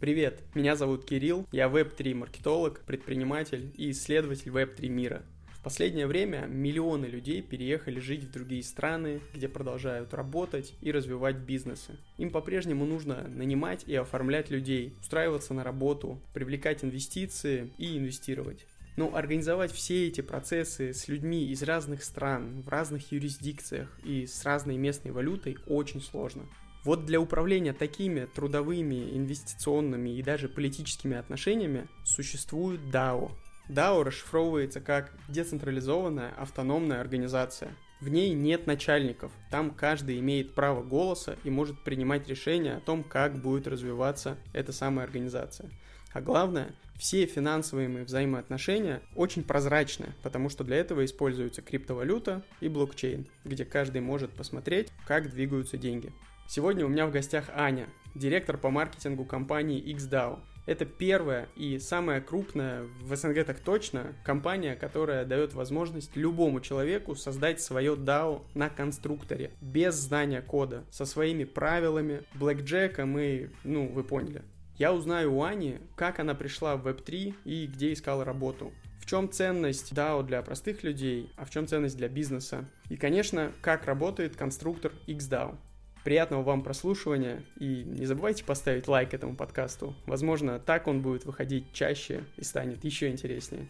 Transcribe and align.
Привет, 0.00 0.44
меня 0.54 0.76
зовут 0.76 1.04
Кирилл, 1.04 1.44
я 1.50 1.66
Web3 1.66 2.14
маркетолог, 2.14 2.82
предприниматель 2.86 3.72
и 3.76 3.90
исследователь 3.90 4.52
Web3 4.52 4.88
мира. 4.88 5.24
В 5.50 5.60
последнее 5.60 6.06
время 6.06 6.46
миллионы 6.46 7.06
людей 7.06 7.42
переехали 7.42 7.98
жить 7.98 8.22
в 8.22 8.30
другие 8.30 8.62
страны, 8.62 9.20
где 9.34 9.48
продолжают 9.48 10.14
работать 10.14 10.72
и 10.82 10.92
развивать 10.92 11.38
бизнесы. 11.38 11.96
Им 12.16 12.30
по-прежнему 12.30 12.86
нужно 12.86 13.26
нанимать 13.26 13.88
и 13.88 13.94
оформлять 13.96 14.50
людей, 14.50 14.94
устраиваться 15.00 15.52
на 15.52 15.64
работу, 15.64 16.22
привлекать 16.32 16.84
инвестиции 16.84 17.72
и 17.76 17.98
инвестировать. 17.98 18.66
Но 18.96 19.16
организовать 19.16 19.72
все 19.72 20.06
эти 20.06 20.20
процессы 20.20 20.94
с 20.94 21.08
людьми 21.08 21.48
из 21.48 21.64
разных 21.64 22.04
стран, 22.04 22.62
в 22.62 22.68
разных 22.68 23.10
юрисдикциях 23.10 23.98
и 24.04 24.28
с 24.28 24.44
разной 24.44 24.76
местной 24.76 25.10
валютой 25.10 25.58
очень 25.66 26.00
сложно. 26.00 26.44
Вот 26.84 27.04
для 27.04 27.20
управления 27.20 27.72
такими 27.72 28.26
трудовыми, 28.26 29.16
инвестиционными 29.16 30.10
и 30.10 30.22
даже 30.22 30.48
политическими 30.48 31.16
отношениями 31.16 31.88
существует 32.04 32.80
DAO. 32.92 33.32
DAO 33.68 34.02
расшифровывается 34.02 34.80
как 34.80 35.12
децентрализованная 35.28 36.32
автономная 36.36 37.00
организация. 37.00 37.74
В 38.00 38.08
ней 38.08 38.32
нет 38.32 38.66
начальников, 38.66 39.32
там 39.50 39.72
каждый 39.72 40.20
имеет 40.20 40.54
право 40.54 40.84
голоса 40.84 41.36
и 41.42 41.50
может 41.50 41.82
принимать 41.82 42.28
решения 42.28 42.76
о 42.76 42.80
том, 42.80 43.02
как 43.02 43.42
будет 43.42 43.66
развиваться 43.66 44.38
эта 44.52 44.72
самая 44.72 45.04
организация. 45.04 45.68
А 46.12 46.20
главное, 46.20 46.74
все 46.96 47.26
финансовые 47.26 48.04
взаимоотношения 48.04 49.02
очень 49.14 49.42
прозрачны, 49.42 50.14
потому 50.22 50.48
что 50.48 50.64
для 50.64 50.76
этого 50.76 51.04
используется 51.04 51.60
криптовалюта 51.60 52.42
и 52.60 52.68
блокчейн, 52.68 53.26
где 53.44 53.64
каждый 53.64 54.00
может 54.00 54.30
посмотреть, 54.30 54.88
как 55.06 55.30
двигаются 55.30 55.76
деньги. 55.76 56.12
Сегодня 56.50 56.86
у 56.86 56.88
меня 56.88 57.06
в 57.06 57.10
гостях 57.10 57.50
Аня, 57.54 57.90
директор 58.14 58.56
по 58.56 58.70
маркетингу 58.70 59.26
компании 59.26 59.84
XDAO. 59.94 60.38
Это 60.64 60.86
первая 60.86 61.46
и 61.56 61.78
самая 61.78 62.22
крупная, 62.22 62.86
в 63.02 63.14
СНГ 63.14 63.44
так 63.44 63.60
точно, 63.60 64.14
компания, 64.24 64.74
которая 64.74 65.26
дает 65.26 65.52
возможность 65.52 66.16
любому 66.16 66.62
человеку 66.62 67.14
создать 67.16 67.60
свое 67.60 67.96
DAO 67.96 68.46
на 68.54 68.70
конструкторе, 68.70 69.50
без 69.60 69.94
знания 69.96 70.40
кода, 70.40 70.84
со 70.90 71.04
своими 71.04 71.44
правилами, 71.44 72.22
блэкджеком 72.32 73.18
и, 73.18 73.48
ну, 73.64 73.86
вы 73.86 74.02
поняли. 74.02 74.42
Я 74.78 74.94
узнаю 74.94 75.34
у 75.34 75.42
Ани, 75.42 75.76
как 75.96 76.18
она 76.18 76.34
пришла 76.34 76.76
в 76.76 76.88
Web3 76.88 77.34
и 77.44 77.66
где 77.66 77.92
искала 77.92 78.24
работу. 78.24 78.72
В 78.98 79.04
чем 79.04 79.30
ценность 79.30 79.92
DAO 79.92 80.22
для 80.22 80.40
простых 80.40 80.82
людей, 80.82 81.30
а 81.36 81.44
в 81.44 81.50
чем 81.50 81.66
ценность 81.66 81.98
для 81.98 82.08
бизнеса. 82.08 82.64
И, 82.88 82.96
конечно, 82.96 83.52
как 83.60 83.84
работает 83.84 84.34
конструктор 84.34 84.92
XDAO. 85.06 85.58
Приятного 86.04 86.42
вам 86.42 86.62
прослушивания 86.62 87.42
и 87.58 87.82
не 87.84 88.06
забывайте 88.06 88.44
поставить 88.44 88.88
лайк 88.88 89.12
этому 89.12 89.36
подкасту. 89.36 89.94
Возможно, 90.06 90.58
так 90.58 90.86
он 90.86 91.02
будет 91.02 91.24
выходить 91.24 91.72
чаще 91.72 92.24
и 92.36 92.44
станет 92.44 92.84
еще 92.84 93.10
интереснее. 93.10 93.66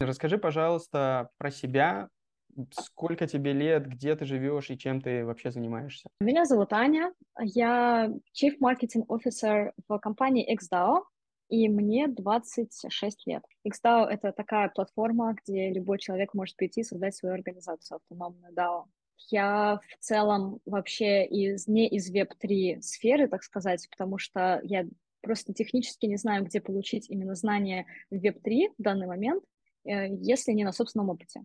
Расскажи, 0.00 0.38
пожалуйста, 0.38 1.30
про 1.38 1.50
себя, 1.50 2.08
сколько 2.70 3.26
тебе 3.26 3.52
лет, 3.52 3.86
где 3.86 4.14
ты 4.14 4.24
живешь 4.24 4.70
и 4.70 4.78
чем 4.78 5.00
ты 5.00 5.24
вообще 5.24 5.50
занимаешься? 5.50 6.08
Меня 6.20 6.44
зовут 6.44 6.72
Аня, 6.72 7.12
я 7.38 8.10
Chief 8.32 8.52
Marketing 8.62 9.04
Officer 9.08 9.72
в 9.88 9.98
компании 9.98 10.46
XDAO 10.54 11.02
и 11.54 11.68
мне 11.68 12.08
26 12.08 13.26
лет. 13.26 13.44
XDAO— 13.66 14.06
это 14.10 14.32
такая 14.32 14.68
платформа, 14.68 15.36
где 15.44 15.70
любой 15.70 15.98
человек 15.98 16.34
может 16.34 16.56
прийти 16.56 16.80
и 16.80 16.84
создать 16.84 17.14
свою 17.14 17.34
организацию, 17.34 17.96
автономную 17.96 18.52
DAO. 18.52 18.84
Я 19.30 19.80
в 20.00 20.04
целом 20.04 20.60
вообще 20.66 21.24
из, 21.24 21.68
не 21.68 21.88
из 21.88 22.12
Web3 22.12 22.82
сферы, 22.82 23.28
так 23.28 23.42
сказать, 23.42 23.88
потому 23.90 24.18
что 24.18 24.60
я 24.64 24.86
просто 25.22 25.54
технически 25.54 26.06
не 26.06 26.16
знаю, 26.16 26.44
где 26.44 26.60
получить 26.60 27.08
именно 27.08 27.34
знания 27.34 27.86
в 28.10 28.14
Web3 28.14 28.74
в 28.76 28.82
данный 28.82 29.06
момент, 29.06 29.42
э, 29.84 30.08
если 30.08 30.52
не 30.52 30.64
на 30.64 30.72
собственном 30.72 31.10
опыте. 31.10 31.42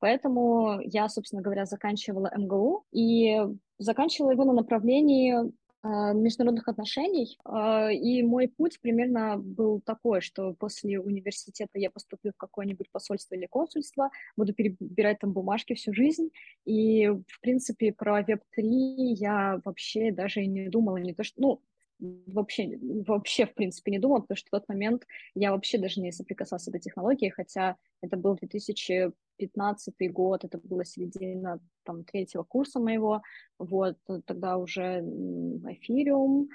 Поэтому 0.00 0.80
я, 0.82 1.08
собственно 1.08 1.42
говоря, 1.42 1.66
заканчивала 1.66 2.32
МГУ 2.34 2.84
и 2.90 3.38
заканчивала 3.78 4.30
его 4.30 4.44
на 4.44 4.54
направлении 4.54 5.34
международных 5.82 6.68
отношений. 6.68 7.38
А, 7.44 7.90
и 7.90 8.22
мой 8.22 8.48
путь 8.48 8.80
примерно 8.80 9.38
был 9.38 9.80
такой, 9.80 10.20
что 10.20 10.54
после 10.54 11.00
университета 11.00 11.78
я 11.78 11.90
поступлю 11.90 12.32
в 12.32 12.36
какое-нибудь 12.36 12.90
посольство 12.90 13.34
или 13.34 13.46
консульство, 13.46 14.10
буду 14.36 14.52
перебирать 14.52 15.18
там 15.20 15.32
бумажки 15.32 15.74
всю 15.74 15.94
жизнь. 15.94 16.30
И, 16.64 17.08
в 17.08 17.40
принципе, 17.40 17.92
про 17.92 18.20
Web3 18.20 18.62
я 18.62 19.60
вообще 19.64 20.12
даже 20.12 20.42
и 20.42 20.46
не 20.46 20.68
думала, 20.68 20.98
не 20.98 21.14
то 21.14 21.24
что... 21.24 21.40
Ну, 21.40 21.62
вообще, 22.00 22.78
вообще, 23.06 23.46
в 23.46 23.54
принципе, 23.54 23.92
не 23.92 23.98
думала, 23.98 24.20
потому 24.20 24.36
что 24.36 24.48
в 24.48 24.50
тот 24.50 24.68
момент 24.68 25.06
я 25.34 25.52
вообще 25.52 25.78
даже 25.78 26.00
не 26.00 26.12
соприкасалась 26.12 26.64
с 26.64 26.68
этой 26.68 26.80
технологией, 26.80 27.30
хотя 27.30 27.76
это 28.02 28.16
был 28.16 28.36
2015 28.36 30.12
год, 30.12 30.44
это 30.44 30.58
была 30.58 30.84
середина 30.84 31.60
там, 31.84 32.04
третьего 32.04 32.42
курса 32.42 32.80
моего, 32.80 33.22
вот, 33.58 33.96
тогда 34.24 34.56
уже 34.56 35.00
эфириум 35.00 36.48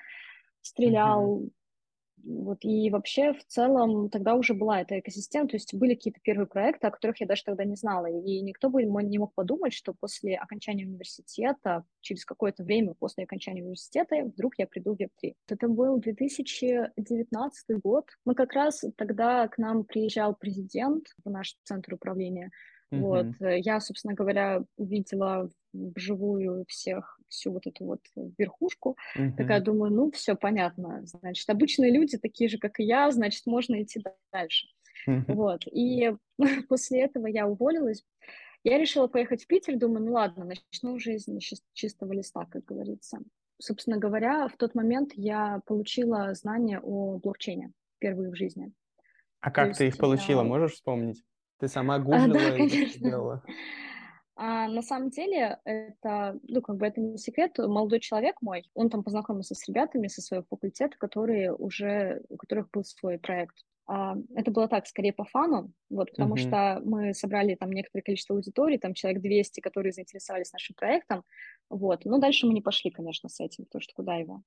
стрелял, 0.62 1.42
mm-hmm. 1.42 1.50
Вот, 2.24 2.60
и 2.62 2.90
вообще 2.90 3.34
в 3.34 3.46
целом 3.46 4.10
тогда 4.10 4.36
уже 4.36 4.54
была 4.54 4.82
эта 4.82 5.00
экосистема, 5.00 5.48
то 5.48 5.56
есть 5.56 5.76
были 5.76 5.94
какие-то 5.94 6.20
первые 6.24 6.48
проекты, 6.48 6.88
о 6.88 6.92
которых 6.92 7.20
я 7.22 7.28
даже 7.28 7.44
тогда 7.44 7.64
не 7.66 7.76
знала, 7.76 8.08
и 8.08 8.42
никто 8.42 8.70
бы 8.70 8.84
не 8.84 9.20
мог 9.20 9.34
подумать, 9.36 9.74
что 9.74 9.94
после 9.94 10.36
окончания 10.36 10.86
университета, 10.86 11.84
через 12.02 12.26
какое-то 12.26 12.64
время 12.64 12.96
после 12.96 13.26
окончания 13.26 13.62
университета, 13.62 14.16
вдруг 14.24 14.58
я 14.58 14.66
приду 14.66 14.96
в 14.96 15.00
Web3. 15.00 15.34
Это 15.48 15.68
был 15.68 16.00
2019 16.00 17.82
год. 17.82 18.06
Мы 18.26 18.34
как 18.34 18.54
раз 18.54 18.84
тогда 18.98 19.48
к 19.48 19.58
нам 19.58 19.84
приезжал 19.84 20.36
президент 20.36 21.08
в 21.24 21.30
наш 21.30 21.58
центр 21.64 21.94
управления, 21.94 22.52
Mm-hmm. 22.96 23.02
Вот, 23.02 23.26
э, 23.42 23.60
я, 23.60 23.80
собственно 23.80 24.14
говоря, 24.14 24.64
увидела 24.78 25.50
вживую 25.74 26.66
всех, 26.68 27.20
всю 27.28 27.52
вот 27.52 27.68
эту 27.68 27.86
вот 27.86 28.02
верхушку, 28.38 28.98
mm-hmm. 29.18 29.36
такая 29.36 29.62
думаю, 29.62 29.92
ну, 29.92 30.12
все 30.12 30.36
понятно, 30.36 31.02
значит, 31.06 31.50
обычные 31.50 31.92
люди 31.92 32.18
такие 32.18 32.50
же, 32.50 32.58
как 32.58 32.80
и 32.80 32.84
я, 32.84 33.12
значит, 33.12 33.46
можно 33.46 33.82
идти 33.82 34.02
дальше. 34.32 34.68
Mm-hmm. 35.08 35.34
Вот, 35.34 35.68
и 35.72 36.16
после 36.70 37.02
этого 37.02 37.28
я 37.28 37.48
уволилась, 37.48 38.04
я 38.64 38.80
решила 38.80 39.08
поехать 39.08 39.44
в 39.44 39.48
Питер, 39.48 39.78
думаю, 39.78 40.06
ну 40.06 40.14
ладно, 40.14 40.46
начну 40.46 40.98
жизнь 40.98 41.40
с 41.40 41.62
чистого 41.74 42.14
листа, 42.14 42.46
как 42.46 42.66
говорится. 42.66 43.20
Собственно 43.62 43.98
говоря, 43.98 44.48
в 44.48 44.58
тот 44.58 44.74
момент 44.74 45.12
я 45.14 45.62
получила 45.68 46.34
знания 46.34 46.80
о 46.82 47.20
блокчейне 47.20 47.72
впервые 47.98 48.32
в 48.32 48.36
жизни. 48.36 48.74
А 49.40 49.52
как 49.52 49.74
То 49.74 49.78
ты 49.78 49.88
их 49.88 49.98
получила, 49.98 50.42
я... 50.42 50.48
можешь 50.48 50.74
вспомнить? 50.74 51.24
Ты 51.60 51.68
сама 51.68 52.00
гуглила 52.00 52.26
а, 52.26 52.52
да, 52.52 52.58
и 52.58 52.86
сделала? 52.88 53.44
А, 54.36 54.68
на 54.68 54.82
самом 54.82 55.10
деле, 55.10 55.60
это, 55.64 56.38
ну, 56.48 56.62
как 56.62 56.76
бы 56.76 56.86
это 56.86 57.00
не 57.00 57.18
секрет. 57.18 57.58
Молодой 57.58 58.02
человек 58.02 58.36
мой, 58.42 58.70
он 58.74 58.90
там 58.90 59.04
познакомился 59.04 59.56
с 59.56 59.66
ребятами 59.68 60.08
со 60.08 60.22
своего 60.22 60.46
факультета, 60.50 60.98
которые 60.98 61.54
уже, 61.54 62.22
у 62.28 62.36
которых 62.36 62.70
был 62.72 62.84
свой 62.84 63.18
проект. 63.18 63.56
А, 63.88 64.18
это 64.36 64.52
было 64.52 64.68
так, 64.68 64.88
скорее 64.88 65.14
по 65.14 65.26
фану, 65.26 65.72
вот, 65.90 66.10
потому 66.10 66.36
uh-huh. 66.36 66.48
что 66.48 66.82
мы 66.84 67.14
собрали 67.14 67.56
там 67.56 67.72
некоторое 67.72 68.02
количество 68.02 68.36
аудиторий, 68.36 68.80
там 68.80 68.94
человек 68.96 69.22
200, 69.22 69.60
которые 69.62 69.94
заинтересовались 69.94 70.52
нашим 70.52 70.76
проектом, 70.76 71.24
вот. 71.70 72.04
Но 72.04 72.18
дальше 72.18 72.48
мы 72.48 72.54
не 72.54 72.62
пошли, 72.62 72.90
конечно, 72.90 73.30
с 73.30 73.40
этим, 73.40 73.66
потому 73.66 73.82
что 73.82 73.94
куда 73.94 74.16
его. 74.16 74.42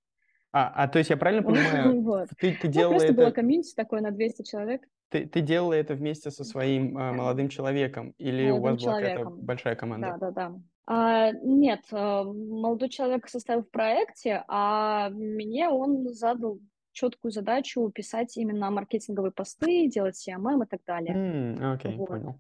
А, 0.52 0.68
а 0.74 0.88
то 0.88 0.98
есть 0.98 1.10
я 1.10 1.16
правильно 1.16 1.42
понимаю, 1.42 2.00
вот. 2.02 2.28
ты, 2.38 2.54
ты 2.54 2.68
делала 2.68 2.92
ну, 2.92 2.98
просто 2.98 3.12
это... 3.12 3.22
было 3.22 3.30
комьюнити 3.30 3.74
такое 3.74 4.00
на 4.00 4.10
200 4.10 4.42
человек. 4.42 4.82
Ты, 5.10 5.26
ты 5.26 5.40
делала 5.40 5.72
это 5.72 5.94
вместе 5.94 6.30
со 6.30 6.44
своим 6.44 6.96
э, 6.98 7.12
молодым 7.12 7.48
человеком 7.48 8.14
или 8.18 8.50
молодым 8.50 8.58
у 8.58 8.62
вас 8.62 8.82
была 8.82 8.94
какая-то 8.94 9.30
большая 9.30 9.76
команда? 9.76 10.16
Да, 10.18 10.30
да, 10.30 10.30
да. 10.30 10.60
А, 10.86 11.32
нет, 11.32 11.80
а, 11.92 12.24
молодой 12.24 12.88
человек 12.88 13.28
состоял 13.28 13.62
в 13.62 13.70
проекте, 13.70 14.44
а 14.48 15.10
мне 15.10 15.68
он 15.68 16.08
задал 16.08 16.60
четкую 16.92 17.30
задачу 17.30 17.90
писать 17.90 18.36
именно 18.36 18.70
маркетинговые 18.70 19.32
посты, 19.32 19.86
делать 19.88 20.16
CMM 20.16 20.64
и 20.64 20.66
так 20.66 20.80
далее. 20.86 21.14
Mm, 21.14 21.74
окей, 21.74 21.92
okay, 21.92 21.96
вот. 21.96 22.08
понял. 22.08 22.38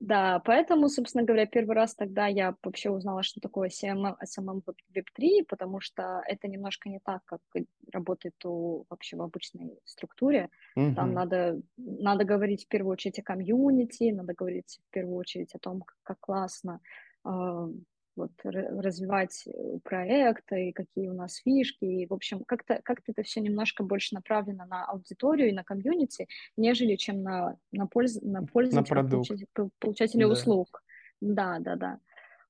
Да, 0.00 0.40
поэтому, 0.44 0.88
собственно 0.88 1.24
говоря, 1.24 1.46
первый 1.46 1.74
раз 1.74 1.94
тогда 1.94 2.28
я 2.28 2.54
вообще 2.62 2.88
узнала, 2.88 3.24
что 3.24 3.40
такое 3.40 3.68
CMM, 3.68 4.14
SMM 4.22 4.62
Web3, 4.94 5.44
потому 5.48 5.80
что 5.80 6.22
это 6.26 6.46
немножко 6.46 6.88
не 6.88 7.00
так, 7.00 7.24
как 7.24 7.40
работает 7.92 8.34
у, 8.44 8.86
вообще 8.88 9.16
в 9.16 9.22
обычной 9.22 9.76
структуре. 9.84 10.50
Mm-hmm. 10.76 10.94
Там 10.94 11.12
надо, 11.12 11.60
надо 11.76 12.24
говорить 12.24 12.66
в 12.66 12.68
первую 12.68 12.92
очередь 12.92 13.18
о 13.18 13.22
комьюнити, 13.22 14.12
надо 14.12 14.34
говорить 14.34 14.78
в 14.88 14.90
первую 14.92 15.16
очередь 15.16 15.54
о 15.56 15.58
том, 15.58 15.80
как, 15.80 15.96
как 16.04 16.20
классно 16.20 16.80
э, 17.24 17.68
вот 18.18 18.32
развивать 18.44 19.46
э, 19.46 19.78
проекты, 19.82 20.68
и 20.68 20.72
какие 20.72 21.08
у 21.08 21.14
нас 21.14 21.36
фишки, 21.36 21.84
и, 21.84 22.06
в 22.06 22.12
общем, 22.12 22.44
как-то 22.44 22.80
как 22.84 23.00
это 23.06 23.22
все 23.22 23.40
немножко 23.40 23.82
больше 23.82 24.14
направлено 24.14 24.66
на 24.66 24.84
аудиторию 24.84 25.48
и 25.48 25.52
на 25.52 25.64
комьюнити, 25.64 26.28
нежели 26.56 26.96
чем 26.96 27.22
на, 27.22 27.56
на, 27.72 27.86
польз, 27.86 28.20
на 28.20 28.44
пользователя, 28.44 29.02
на 29.02 29.08
получателя, 29.08 29.46
получателя 29.78 30.26
да. 30.26 30.32
услуг. 30.32 30.82
Да, 31.20 31.58
да, 31.60 31.76
да. 31.76 31.98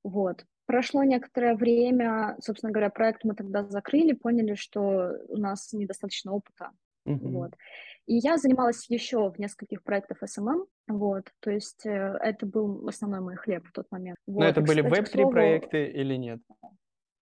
Вот. 0.02 0.44
Прошло 0.66 1.02
некоторое 1.02 1.54
время, 1.54 2.36
собственно 2.40 2.72
говоря, 2.72 2.90
проект 2.90 3.24
мы 3.24 3.34
тогда 3.34 3.64
закрыли, 3.64 4.12
поняли, 4.12 4.54
что 4.54 5.16
у 5.28 5.36
нас 5.38 5.72
недостаточно 5.72 6.32
опыта. 6.32 6.72
Uh-huh. 7.08 7.28
Вот. 7.30 7.54
И 8.06 8.14
я 8.16 8.38
занималась 8.38 8.88
еще 8.88 9.30
в 9.30 9.38
нескольких 9.38 9.82
проектах 9.82 10.22
SMM, 10.22 10.64
вот, 10.86 11.24
то 11.40 11.50
есть 11.50 11.84
э, 11.84 12.18
это 12.22 12.46
был 12.46 12.88
основной 12.88 13.20
мой 13.20 13.36
хлеб 13.36 13.66
в 13.66 13.72
тот 13.72 13.86
момент. 13.90 14.16
Но 14.26 14.44
это 14.44 14.62
были 14.62 14.80
веб-3 14.80 15.30
проекты 15.30 15.86
или 15.86 16.14
нет? 16.14 16.40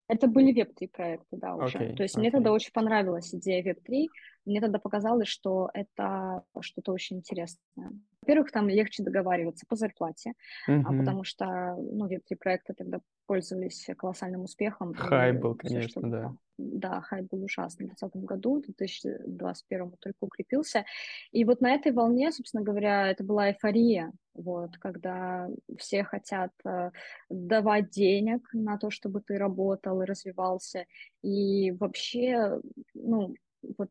Это 0.09 0.29
были 0.29 0.53
веб-3 0.53 0.89
проекты, 0.93 1.37
да, 1.37 1.57
уже. 1.57 1.79
Okay, 1.79 1.97
то 1.97 2.05
есть 2.05 2.17
okay. 2.17 2.21
мне 2.21 2.31
тогда 2.31 2.53
очень 2.53 2.71
понравилась 2.73 3.35
идея 3.35 3.65
веб-3, 3.65 4.07
мне 4.47 4.61
тогда 4.61 4.79
показалось, 4.79 5.29
что 5.29 5.71
это 5.75 6.43
что-то 6.61 6.93
очень 6.93 7.19
интересное. 7.19 7.93
Во-первых, 8.23 8.51
там 8.51 8.69
легче 8.69 9.05
договариваться 9.05 9.67
по 9.69 9.77
зарплате, 9.77 10.33
uh-huh. 10.69 10.83
а, 10.85 10.93
потому 10.99 11.23
что, 11.23 11.77
ну, 11.77 12.09
веб-3 12.09 12.37
проекты 12.37 12.75
тогда 12.75 12.99
пользовались 13.27 13.87
колоссальным 13.97 14.43
успехом. 14.43 14.95
Хай 14.95 15.33
был, 15.33 15.55
конечно, 15.55 15.81
все, 15.81 15.89
что, 15.89 16.01
да. 16.01 16.37
Да, 16.59 17.01
хай 17.03 17.23
был 17.23 17.45
ужасный 17.45 17.87
в 17.87 17.91
2020 17.91 18.25
году, 18.25 18.57
в 18.57 18.63
2021 18.63 19.93
только 20.01 20.17
укрепился. 20.21 20.85
И 21.31 21.45
вот 21.45 21.61
на 21.61 21.73
этой 21.73 21.93
волне, 21.93 22.33
собственно 22.33 22.65
говоря, 22.65 23.09
это 23.09 23.23
была 23.23 23.51
эйфория, 23.51 24.13
вот, 24.35 24.77
когда 24.79 25.49
все 25.79 26.03
хотят 26.03 26.51
э, 26.65 26.91
давать 27.29 27.91
денег 27.91 28.49
на 28.53 28.79
то, 28.79 28.91
чтобы 28.91 29.21
ты 29.21 29.39
работал 29.39 30.03
и 30.03 30.07
развивался. 30.07 30.87
И 31.23 31.73
вообще, 31.73 32.61
ну, 32.95 33.35
вот 33.79 33.91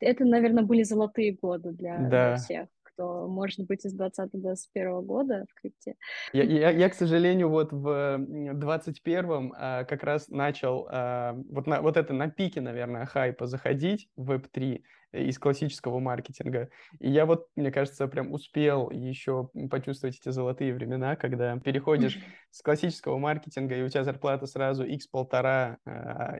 это, 0.00 0.24
наверное, 0.24 0.64
были 0.64 0.82
золотые 0.82 1.36
годы 1.40 1.72
для, 1.72 1.98
да. 1.98 2.08
для 2.08 2.36
всех 2.36 2.68
кто 2.98 3.28
может 3.28 3.64
быть 3.66 3.84
из 3.86 3.92
2021 3.92 5.02
года 5.02 5.44
в 5.48 5.60
крипте. 5.60 5.94
Я, 6.32 6.42
я, 6.42 6.70
я, 6.70 6.88
к 6.88 6.94
сожалению, 6.94 7.48
вот 7.48 7.72
в 7.72 7.86
21-м 7.86 9.54
а, 9.56 9.84
как 9.84 10.02
раз 10.02 10.28
начал 10.28 10.88
а, 10.90 11.34
вот, 11.48 11.68
на, 11.68 11.80
вот 11.80 11.96
это 11.96 12.12
на 12.12 12.28
пике, 12.28 12.60
наверное, 12.60 13.06
хайпа 13.06 13.46
заходить 13.46 14.08
в 14.16 14.32
Web3 14.32 14.82
из 15.12 15.38
классического 15.38 16.00
маркетинга. 16.00 16.70
И 16.98 17.08
я 17.08 17.24
вот, 17.24 17.46
мне 17.56 17.70
кажется, 17.70 18.08
прям 18.08 18.32
успел 18.32 18.90
еще 18.90 19.48
почувствовать 19.70 20.18
эти 20.20 20.30
золотые 20.30 20.74
времена, 20.74 21.16
когда 21.16 21.56
переходишь 21.58 22.18
с 22.50 22.62
классического 22.62 23.16
маркетинга, 23.16 23.76
и 23.76 23.82
у 23.82 23.88
тебя 23.88 24.04
зарплата 24.04 24.46
сразу 24.46 24.84
x1,5, 24.84 25.76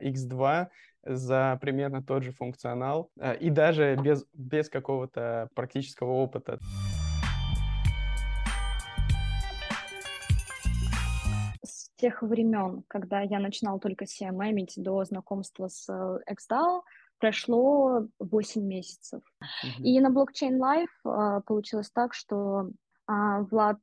x2, 0.03 0.69
за 1.09 1.59
примерно 1.61 2.03
тот 2.03 2.23
же 2.23 2.33
функционал 2.33 3.11
э, 3.19 3.37
и 3.39 3.51
даже 3.51 3.97
без, 3.97 4.27
без 4.33 4.69
какого-то 4.69 5.49
практического 5.55 6.13
опыта. 6.13 6.59
С 11.65 11.91
тех 11.97 12.23
времен, 12.23 12.85
когда 12.89 13.23
я 13.23 13.41
начинал 13.41 13.81
только 13.81 14.05
CMM 14.05 14.67
до 14.77 15.05
знакомства 15.05 15.69
с 15.69 15.89
э, 15.89 16.19
XDAO, 16.31 16.83
прошло 17.19 18.07
8 18.21 18.63
месяцев. 18.63 19.23
Mm-hmm. 19.43 19.83
И 19.83 20.01
на 20.01 20.11
блокчейн 20.11 20.63
Live 20.63 20.87
uh, 21.05 21.43
получилось 21.43 21.91
так, 21.91 22.15
что 22.15 22.71
uh, 23.11 23.45
Влад 23.51 23.79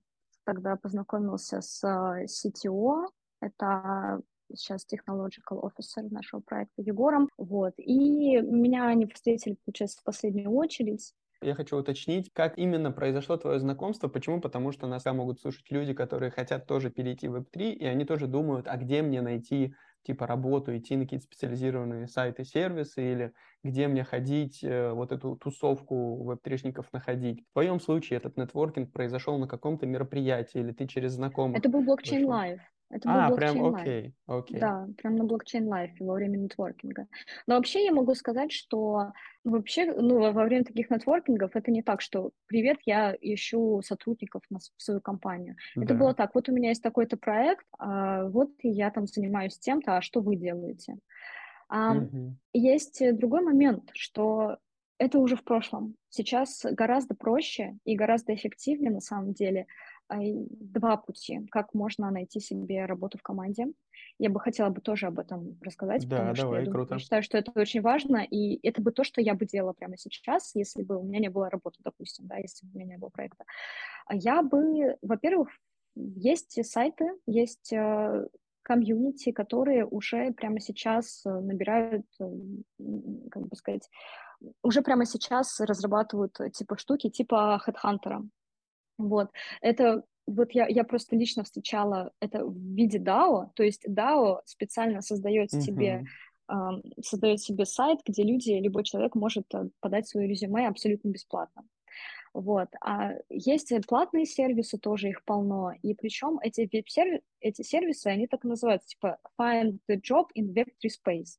тогда 0.45 0.77
познакомился 0.77 1.59
с 1.61 1.83
CTO, 1.83 3.09
это 3.41 4.21
сейчас 4.53 4.85
technological 4.85 5.61
officer 5.61 6.07
нашего 6.09 6.41
проекта 6.41 6.81
Егором, 6.81 7.29
вот, 7.37 7.73
и 7.77 8.39
меня 8.41 8.87
они 8.87 9.05
встретили, 9.07 9.57
получается, 9.65 9.99
в 9.99 10.03
последнюю 10.03 10.51
очередь, 10.51 11.13
я 11.41 11.53
хочу 11.53 11.77
уточнить, 11.77 12.31
как 12.33 12.57
именно 12.57 12.91
произошло 12.91 13.37
твое 13.37 13.59
знакомство. 13.59 14.07
Почему? 14.07 14.41
Потому 14.41 14.71
что 14.71 14.87
нас 14.87 15.05
могут 15.05 15.39
слушать 15.41 15.69
люди, 15.69 15.93
которые 15.93 16.31
хотят 16.31 16.65
тоже 16.65 16.89
перейти 16.89 17.27
в 17.27 17.35
Web3, 17.35 17.71
и 17.73 17.85
они 17.85 18.05
тоже 18.05 18.27
думают, 18.27 18.67
а 18.67 18.77
где 18.77 19.01
мне 19.01 19.21
найти 19.21 19.75
типа 20.05 20.27
работу, 20.27 20.75
идти 20.77 20.95
на 20.95 21.03
какие-то 21.03 21.25
специализированные 21.25 22.07
сайты, 22.07 22.45
сервисы, 22.45 23.11
или 23.11 23.33
где 23.63 23.87
мне 23.87 24.03
ходить, 24.03 24.63
э, 24.63 24.91
вот 24.91 25.11
эту 25.11 25.35
тусовку 25.35 26.23
веб-трешников 26.23 26.93
находить. 26.93 27.43
В 27.49 27.53
твоем 27.53 27.79
случае 27.79 28.17
этот 28.17 28.37
нетворкинг 28.37 28.91
произошел 28.91 29.37
на 29.39 29.47
каком-то 29.47 29.87
мероприятии, 29.87 30.59
или 30.59 30.71
ты 30.71 30.87
через 30.87 31.13
знакомых? 31.13 31.57
Это 31.57 31.69
был 31.69 31.81
Blockchain 31.81 32.25
Life. 32.25 32.61
Это 32.89 33.09
был 33.09 33.15
а, 33.15 33.31
прям 33.31 33.75
окей, 33.75 34.13
окей. 34.27 34.59
Да, 34.59 34.87
прям 34.97 35.15
на 35.15 35.23
Blockchain 35.23 35.77
Life 35.77 35.98
е 35.98 36.03
во 36.05 36.13
время 36.13 36.37
нетворкинга. 36.37 37.07
Но 37.47 37.55
вообще 37.55 37.83
я 37.83 37.91
могу 37.91 38.13
сказать, 38.13 38.51
что 38.51 39.11
вообще, 39.43 39.91
ну, 39.91 40.31
во 40.31 40.43
время 40.43 40.63
таких 40.65 40.89
нетворкингов 40.91 41.55
это 41.55 41.71
не 41.71 41.81
так, 41.81 42.01
что 42.01 42.31
«Привет, 42.45 42.77
я 42.85 43.15
ищу 43.19 43.81
сотрудников 43.81 44.43
на, 44.49 44.59
в 44.59 44.81
свою 44.81 45.01
компанию». 45.01 45.55
Да. 45.75 45.83
Это 45.83 45.93
было 45.95 46.13
так, 46.13 46.35
вот 46.35 46.47
у 46.47 46.53
меня 46.53 46.69
есть 46.69 46.83
такой-то 46.83 47.17
проект, 47.17 47.65
а, 47.79 48.25
вот 48.25 48.51
я 48.61 48.91
там 48.91 49.07
занимаюсь 49.07 49.57
тем-то, 49.57 49.97
а 49.97 50.01
что 50.01 50.21
вы 50.21 50.35
делаете? 50.35 50.97
А, 51.67 51.95
угу. 51.95 52.35
Есть 52.53 53.01
другой 53.17 53.41
момент, 53.41 53.89
что 53.93 54.57
это 54.99 55.17
уже 55.17 55.35
в 55.35 55.43
прошлом. 55.43 55.95
Сейчас 56.09 56.63
гораздо 56.63 57.15
проще 57.15 57.77
и 57.83 57.95
гораздо 57.95 58.35
эффективнее 58.35 58.91
на 58.91 59.01
самом 59.01 59.33
деле– 59.33 59.65
два 60.09 60.97
пути, 60.97 61.45
как 61.51 61.73
можно 61.73 62.11
найти 62.11 62.39
себе 62.39 62.85
работу 62.85 63.17
в 63.17 63.23
команде. 63.23 63.67
Я 64.19 64.29
бы 64.29 64.39
хотела 64.39 64.69
бы 64.69 64.81
тоже 64.81 65.07
об 65.07 65.19
этом 65.19 65.57
рассказать, 65.61 66.07
да, 66.07 66.17
потому 66.17 66.35
давай, 66.35 66.61
что 66.61 66.69
я, 66.69 66.71
думаю, 66.71 66.87
я 66.91 66.99
считаю, 66.99 67.23
что 67.23 67.37
это 67.37 67.51
очень 67.55 67.81
важно, 67.81 68.17
и 68.17 68.65
это 68.67 68.81
бы 68.81 68.91
то, 68.91 69.03
что 69.03 69.21
я 69.21 69.33
бы 69.33 69.45
делала 69.45 69.73
прямо 69.73 69.97
сейчас, 69.97 70.53
если 70.55 70.83
бы 70.83 70.97
у 70.97 71.03
меня 71.03 71.19
не 71.19 71.29
было 71.29 71.49
работы, 71.49 71.79
допустим, 71.83 72.27
да, 72.27 72.37
если 72.37 72.65
бы 72.65 72.71
у 72.73 72.75
меня 72.77 72.93
не 72.93 72.97
было 72.97 73.09
проекта. 73.09 73.45
А 74.05 74.15
я 74.15 74.41
бы, 74.41 74.97
во-первых, 75.01 75.49
есть 75.95 76.63
сайты, 76.65 77.09
есть 77.25 77.73
э, 77.73 78.27
комьюнити, 78.61 79.31
которые 79.31 79.85
уже 79.85 80.31
прямо 80.33 80.59
сейчас 80.59 81.25
э, 81.25 81.29
набирают, 81.29 82.05
э, 82.19 82.25
как 83.31 83.47
бы 83.47 83.55
сказать, 83.55 83.89
уже 84.61 84.81
прямо 84.81 85.05
сейчас 85.05 85.59
разрабатывают 85.59 86.37
типа 86.53 86.77
штуки 86.77 87.09
типа 87.09 87.61
HeadHunter. 87.65 88.27
Вот, 88.97 89.31
это 89.61 90.03
вот 90.27 90.51
я, 90.51 90.67
я 90.67 90.83
просто 90.83 91.15
лично 91.15 91.43
встречала 91.43 92.11
это 92.19 92.45
в 92.45 92.57
виде 92.57 92.97
DAO, 92.97 93.49
то 93.53 93.63
есть 93.63 93.87
DAO 93.87 94.39
специально 94.45 95.01
создает 95.01 95.53
uh-huh. 95.53 95.61
себе 95.61 96.05
создает 97.01 97.41
себе 97.41 97.65
сайт, 97.65 97.99
где 98.05 98.23
люди, 98.23 98.51
любой 98.51 98.83
человек 98.83 99.15
может 99.15 99.51
э, 99.55 99.69
подать 99.79 100.07
свое 100.07 100.27
резюме 100.27 100.67
абсолютно 100.67 101.09
бесплатно. 101.09 101.63
Вот. 102.33 102.67
А 102.81 103.13
есть 103.29 103.73
платные 103.87 104.25
сервисы, 104.25 104.77
тоже 104.77 105.09
их 105.09 105.23
полно. 105.23 105.71
И 105.81 105.93
причем 105.95 106.37
эти 106.43 106.69
веб-сервисы, 106.71 107.23
эти 107.39 107.61
сервисы, 107.61 108.07
они 108.07 108.27
так 108.27 108.43
и 108.43 108.47
называются, 108.47 108.89
типа 108.89 109.17
Find 109.39 109.79
the 109.89 109.99
job 109.99 110.25
in 110.35 110.53
Web3 110.53 110.89
Space. 110.89 111.37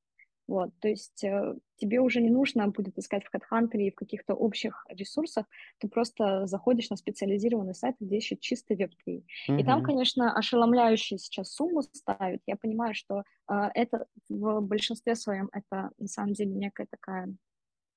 Вот, 0.49 0.71
то 0.79 0.89
есть 0.89 1.25
э, 1.25 1.55
тебе 1.77 2.01
уже 2.01 2.21
не 2.21 2.31
нужно 2.31 2.69
будет 2.69 2.97
искать 2.99 3.25
в 3.25 3.35
HeadHunter 3.35 3.73
или 3.75 3.91
в 3.91 3.97
каких-то 3.97 4.35
общих 4.35 4.87
ресурсах, 4.89 5.47
ты 5.79 5.89
просто 5.89 6.47
заходишь 6.47 6.89
на 6.91 6.97
специализированный 6.97 7.75
сайт, 7.75 7.97
где 7.99 8.19
ищут 8.19 8.41
чисто 8.41 8.75
веб-3. 8.75 9.25
Mm-hmm. 9.51 9.61
И 9.61 9.65
там, 9.65 9.83
конечно, 9.83 10.33
ошеломляющие 10.37 11.19
сейчас 11.19 11.53
сумму 11.53 11.83
ставят. 11.83 12.43
Я 12.47 12.57
понимаю, 12.57 12.95
что 12.95 13.25
э, 13.51 13.71
это 13.75 14.07
в 14.29 14.61
большинстве 14.61 15.17
своем 15.17 15.51
это 15.53 15.91
на 15.99 16.07
самом 16.07 16.35
деле 16.35 16.53
некая 16.53 16.87
такая 16.89 17.35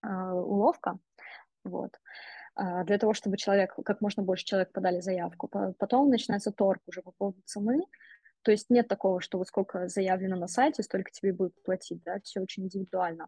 э, 0.03 0.31
уловка, 0.31 0.97
вот 1.63 1.99
э, 2.59 2.83
для 2.85 2.97
того, 2.97 3.13
чтобы 3.13 3.37
человек, 3.37 3.75
как 3.85 4.01
можно 4.01 4.23
больше 4.23 4.45
человек 4.45 4.71
подали 4.71 5.01
заявку. 5.01 5.47
Потом 5.77 6.09
начинается 6.09 6.51
торг 6.51 6.81
уже 6.87 7.03
по 7.03 7.11
поводу 7.11 7.41
цены, 7.45 7.83
то 8.43 8.51
есть 8.51 8.69
нет 8.69 8.87
такого, 8.87 9.21
что 9.21 9.37
вот 9.37 9.47
сколько 9.47 9.87
заявлено 9.87 10.35
на 10.37 10.47
сайте, 10.47 10.83
столько 10.83 11.11
тебе 11.11 11.33
будут 11.33 11.61
платить, 11.63 12.01
да, 12.03 12.19
все 12.23 12.41
очень 12.41 12.63
индивидуально. 12.63 13.27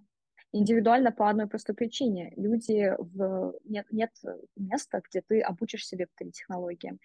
Индивидуально 0.54 1.14
по 1.14 1.30
одной 1.30 1.48
простой 1.48 1.76
причине. 1.76 2.34
Люди 2.36 2.94
в... 2.98 3.54
нет, 3.64 3.86
нет 3.90 4.12
места, 4.58 5.02
где 5.10 5.22
ты 5.22 5.40
обучишься 5.42 5.96
веб-технологиям. 5.96 7.00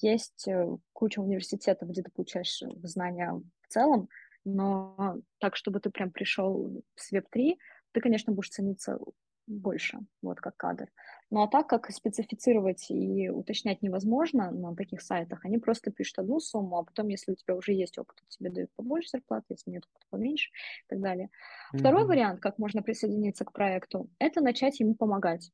Есть 0.00 0.46
э, 0.46 0.76
куча 0.92 1.18
университетов, 1.18 1.88
где 1.88 2.02
ты 2.02 2.10
получаешь 2.12 2.62
знания 2.84 3.32
в 3.32 3.68
целом, 3.68 4.08
но 4.44 5.16
так, 5.38 5.56
чтобы 5.56 5.80
ты 5.80 5.90
прям 5.90 6.12
пришел 6.12 6.84
с 6.94 7.10
веб-3, 7.10 7.56
ты, 7.92 8.00
конечно, 8.00 8.32
будешь 8.32 8.50
цениться 8.50 8.98
больше, 9.46 9.98
вот 10.22 10.40
как 10.40 10.56
кадр. 10.56 10.88
Ну 11.30 11.42
а 11.42 11.48
так 11.48 11.66
как 11.68 11.90
специфицировать 11.90 12.90
и 12.90 13.28
уточнять 13.28 13.82
невозможно 13.82 14.50
на 14.52 14.76
таких 14.76 15.00
сайтах, 15.02 15.44
они 15.44 15.58
просто 15.58 15.90
пишут 15.90 16.20
одну 16.20 16.38
сумму, 16.38 16.78
а 16.78 16.84
потом, 16.84 17.08
если 17.08 17.32
у 17.32 17.34
тебя 17.34 17.56
уже 17.56 17.72
есть 17.72 17.98
опыт, 17.98 18.22
тебе 18.28 18.50
дают 18.50 18.70
побольше 18.76 19.08
зарплаты, 19.10 19.46
если 19.50 19.70
нет, 19.70 19.82
то 19.82 20.06
поменьше 20.10 20.50
и 20.50 20.88
так 20.88 21.00
далее. 21.00 21.30
Mm-hmm. 21.72 21.78
Второй 21.78 22.04
вариант, 22.04 22.40
как 22.40 22.58
можно 22.58 22.82
присоединиться 22.82 23.44
к 23.44 23.52
проекту, 23.52 24.08
это 24.18 24.40
начать 24.40 24.78
ему 24.80 24.94
помогать. 24.94 25.50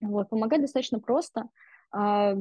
Вот, 0.00 0.30
помогать 0.30 0.60
достаточно 0.62 1.00
просто. 1.00 1.48
а, 1.90 2.34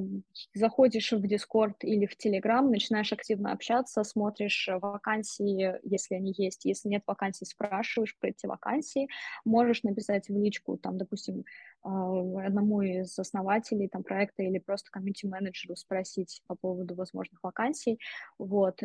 заходишь 0.54 1.12
в 1.12 1.24
Discord 1.24 1.76
или 1.82 2.06
в 2.06 2.16
Telegram, 2.18 2.62
начинаешь 2.62 3.14
активно 3.14 3.54
общаться, 3.54 4.04
смотришь 4.04 4.70
вакансии, 4.82 5.80
если 5.84 6.16
они 6.16 6.34
есть, 6.38 6.66
если 6.66 6.90
нет 6.90 7.04
вакансий, 7.08 7.46
спрашиваешь 7.46 8.18
про 8.20 8.30
эти 8.30 8.46
вакансии, 8.46 9.08
можешь 9.46 9.84
написать 9.84 10.28
в 10.28 10.38
личку, 10.38 10.78
там, 10.78 10.98
допустим, 10.98 11.46
одному 11.88 12.82
из 12.82 13.18
основателей 13.18 13.88
там, 13.88 14.04
проекта 14.04 14.44
или 14.44 14.60
просто 14.60 14.90
комьюнити-менеджеру 14.92 15.76
спросить 15.76 16.42
по 16.48 16.56
поводу 16.56 16.96
возможных 16.96 17.42
вакансий. 17.44 18.00
Вот. 18.38 18.82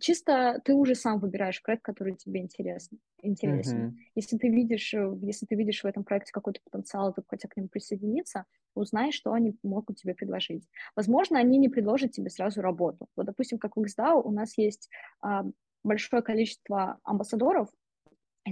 Чисто 0.00 0.60
ты 0.64 0.74
уже 0.74 0.94
сам 0.94 1.18
выбираешь 1.18 1.62
проект, 1.62 1.82
который 1.82 2.14
тебе 2.14 2.40
интересен. 2.40 2.98
интересен. 3.22 3.78
Mm-hmm. 3.78 3.94
Если, 4.14 4.38
ты 4.38 4.48
видишь, 4.48 4.94
если 5.20 5.46
ты 5.46 5.54
видишь 5.54 5.82
в 5.82 5.86
этом 5.86 6.04
проекте 6.04 6.32
какой-то 6.32 6.60
потенциал, 6.64 7.12
ты 7.12 7.22
хотя 7.26 7.48
к 7.48 7.56
нему 7.56 7.68
присоединиться, 7.68 8.44
узнай, 8.74 9.12
что 9.12 9.32
они 9.32 9.56
могут 9.62 9.96
тебе 9.96 10.14
предложить. 10.14 10.66
Возможно, 10.96 11.38
они 11.38 11.58
не 11.58 11.68
предложат 11.68 12.12
тебе 12.12 12.30
сразу 12.30 12.62
работу. 12.62 13.08
Вот, 13.16 13.26
допустим, 13.26 13.58
как 13.58 13.76
в 13.76 13.80
XDAO 13.80 14.22
у 14.22 14.30
нас 14.30 14.56
есть 14.56 14.88
а, 15.20 15.44
большое 15.82 16.22
количество 16.22 16.98
амбассадоров, 17.02 17.68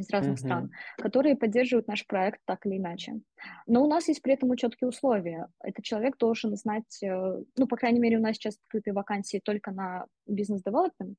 из 0.00 0.10
разных 0.10 0.34
mm-hmm. 0.34 0.38
стран, 0.38 0.70
которые 0.98 1.36
поддерживают 1.36 1.88
наш 1.88 2.06
проект 2.06 2.40
так 2.44 2.66
или 2.66 2.78
иначе. 2.78 3.20
Но 3.66 3.84
у 3.84 3.88
нас 3.88 4.08
есть 4.08 4.22
при 4.22 4.34
этом 4.34 4.54
четкие 4.56 4.88
условия. 4.88 5.48
Этот 5.62 5.84
человек 5.84 6.16
должен 6.18 6.56
знать, 6.56 7.02
э, 7.02 7.42
ну, 7.56 7.66
по 7.66 7.76
крайней 7.76 8.00
мере, 8.00 8.18
у 8.18 8.22
нас 8.22 8.36
сейчас 8.36 8.56
открыты 8.56 8.92
вакансии 8.92 9.40
только 9.44 9.70
на 9.70 10.06
бизнес-девелопмент, 10.26 11.16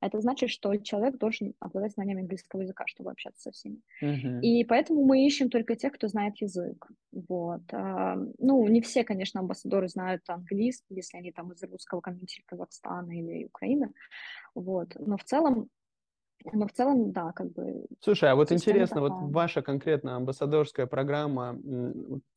это 0.00 0.20
значит, 0.20 0.50
что 0.50 0.74
человек 0.76 1.18
должен 1.18 1.54
обладать 1.60 1.92
знаниями 1.92 2.22
английского 2.22 2.62
языка, 2.62 2.86
чтобы 2.86 3.10
общаться 3.10 3.42
со 3.42 3.50
всеми. 3.52 3.80
Uh-huh. 4.02 4.40
И 4.40 4.64
поэтому 4.64 5.04
мы 5.04 5.26
ищем 5.26 5.50
только 5.50 5.76
тех, 5.76 5.92
кто 5.92 6.08
знает 6.08 6.36
язык. 6.38 6.86
Вот. 7.12 7.62
А, 7.72 8.16
ну, 8.38 8.66
не 8.68 8.80
все, 8.80 9.04
конечно, 9.04 9.40
амбассадоры 9.40 9.88
знают 9.88 10.22
английский, 10.28 10.94
если 10.94 11.18
они 11.18 11.32
там 11.32 11.52
из 11.52 11.62
русского 11.62 12.00
комьюнити 12.00 12.42
Казахстана 12.46 13.12
или 13.12 13.44
Украины. 13.44 13.92
Вот. 14.54 14.96
Но 14.98 15.18
в 15.18 15.24
целом 15.24 15.68
но 16.52 16.66
в 16.66 16.72
целом, 16.72 17.12
да, 17.12 17.32
как 17.32 17.52
бы... 17.52 17.86
Слушай, 18.00 18.30
а 18.30 18.34
вот 18.34 18.52
интересно, 18.52 19.02
такая. 19.02 19.20
вот 19.20 19.32
ваша 19.32 19.62
конкретно 19.62 20.16
амбассадорская 20.16 20.86
программа, 20.86 21.58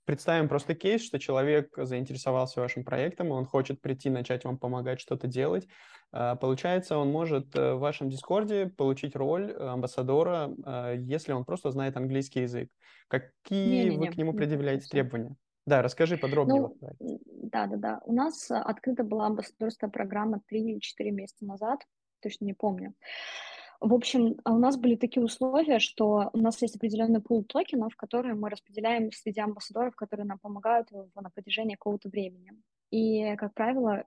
представим 0.05 0.49
просто 0.49 0.75
кейс, 0.75 1.01
что 1.01 1.19
человек 1.19 1.73
заинтересовался 1.77 2.61
вашим 2.61 2.83
проектом, 2.83 3.31
он 3.31 3.45
хочет 3.45 3.81
прийти, 3.81 4.09
начать 4.09 4.43
вам 4.43 4.57
помогать 4.57 4.99
что-то 4.99 5.27
делать. 5.27 5.67
А, 6.11 6.35
получается, 6.35 6.97
он 6.97 7.11
может 7.11 7.55
э, 7.55 7.73
в 7.73 7.79
вашем 7.79 8.09
Дискорде 8.09 8.67
получить 8.67 9.15
роль 9.15 9.51
амбассадора, 9.51 10.53
а, 10.63 10.93
если 10.93 11.31
он 11.31 11.43
просто 11.45 11.71
знает 11.71 11.97
английский 11.97 12.41
язык. 12.41 12.69
Какие 13.07 13.85
Не-не-не, 13.85 13.97
вы 13.97 14.13
к 14.13 14.17
нему 14.17 14.33
предъявляете 14.33 14.87
требования? 14.87 15.35
Да, 15.65 15.81
расскажи 15.81 16.17
подробнее. 16.17 16.69
Ну, 16.99 17.19
да, 17.25 17.67
да, 17.67 17.77
да. 17.77 18.01
У 18.05 18.13
нас 18.13 18.51
открыта 18.51 19.03
была 19.03 19.27
амбассадорская 19.27 19.89
программа 19.89 20.41
3-4 20.51 20.79
месяца 21.11 21.45
назад, 21.45 21.79
точно 22.21 22.45
не 22.45 22.53
помню. 22.53 22.93
В 23.83 23.93
общем, 23.93 24.37
а 24.45 24.53
у 24.53 24.59
нас 24.59 24.77
были 24.77 24.95
такие 24.95 25.23
условия, 25.23 25.79
что 25.79 26.29
у 26.31 26.37
нас 26.37 26.61
есть 26.61 26.77
определенный 26.77 27.21
пул 27.21 27.43
токенов, 27.43 27.95
которые 27.97 28.33
мы 28.33 28.49
распределяем 28.49 29.11
среди 29.11 29.41
амбассадоров, 29.41 29.95
которые 29.95 30.25
нам 30.25 30.39
помогают 30.39 30.89
на 30.91 31.29
протяжении 31.29 31.75
какого-то 31.75 32.07
времени. 32.07 32.53
И, 32.91 33.35
как 33.35 33.53
правило, 33.53 34.05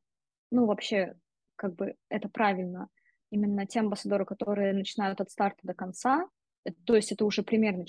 ну, 0.50 0.64
вообще, 0.64 1.16
как 1.56 1.75
бы 1.75 1.95
это 2.09 2.30
правильно. 2.30 2.88
Именно 3.30 3.66
те 3.66 3.80
амбассадоры, 3.80 4.25
которые 4.25 4.73
начинают 4.73 5.21
от 5.21 5.30
старта 5.30 5.61
до 5.62 5.75
конца, 5.75 6.26
Э, 6.66 6.73
то 6.85 6.97
есть 6.97 7.12
это 7.12 7.25
уже 7.25 7.42
примерно 7.42 7.87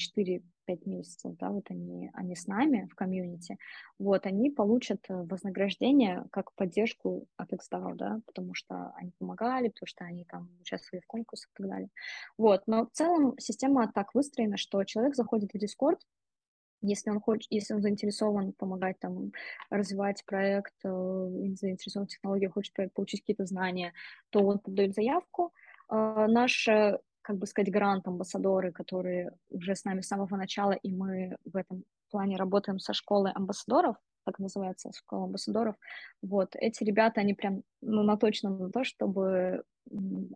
4-5 0.67 0.81
месяцев, 0.86 1.36
да, 1.38 1.50
вот 1.50 1.65
они, 1.69 2.09
они 2.13 2.36
с 2.36 2.47
нами 2.47 2.88
в 2.91 2.95
комьюнити, 2.95 3.57
вот, 4.00 4.25
они 4.25 4.50
получат 4.50 5.05
э, 5.09 5.15
вознаграждение 5.24 6.25
как 6.31 6.53
поддержку 6.53 7.27
от 7.38 7.53
XDAO, 7.53 7.95
да, 7.95 8.21
потому 8.25 8.53
что 8.53 8.93
они 8.95 9.12
помогали, 9.17 9.69
потому 9.69 9.88
что 9.88 10.05
они 10.05 10.25
там 10.25 10.50
участвовали 10.62 11.01
в 11.01 11.07
конкурсах 11.07 11.50
и 11.51 11.57
так 11.57 11.69
далее. 11.69 11.89
Вот, 12.38 12.63
но 12.67 12.86
в 12.86 12.91
целом 12.91 13.36
система 13.39 13.91
так 13.91 14.13
выстроена, 14.13 14.57
что 14.57 14.83
человек 14.83 15.15
заходит 15.15 15.51
в 15.51 15.55
Discord, 15.55 16.00
если 16.81 17.09
он 17.09 17.19
хочет, 17.19 17.51
если 17.51 17.74
он 17.74 17.81
заинтересован 17.81 18.53
помогать 18.53 19.00
там 19.00 19.31
развивать 19.69 20.24
проект, 20.25 20.75
э, 20.83 20.89
заинтересован 20.89 22.07
в 22.07 22.12
технологии, 22.12 22.47
хочет 22.47 22.75
получить 22.93 23.21
какие-то 23.21 23.45
знания, 23.45 23.93
то 24.29 24.41
он 24.41 24.59
подает 24.59 24.93
заявку. 24.93 25.53
Наш 25.89 26.67
как 27.27 27.39
бы 27.39 27.46
сказать, 27.46 27.69
грант-амбассадоры, 27.69 28.72
которые 28.72 29.34
уже 29.50 29.75
с 29.75 29.84
нами 29.84 30.00
с 30.00 30.07
самого 30.07 30.38
начала, 30.38 30.72
и 30.72 30.93
мы 30.93 31.36
в 31.43 31.57
этом 31.57 31.84
плане 32.10 32.38
работаем 32.38 32.79
со 32.79 32.93
школой 32.93 33.34
амбассадоров, 33.34 33.98
так 34.24 34.39
называется, 34.39 34.91
школа 34.96 35.25
амбассадоров. 35.25 35.75
Вот, 36.22 36.55
эти 36.55 36.86
ребята, 36.86 37.19
они 37.19 37.34
прям, 37.34 37.63
ну, 37.81 38.03
наточно 38.03 38.50
на 38.50 38.69
то, 38.69 38.86
чтобы 38.86 39.65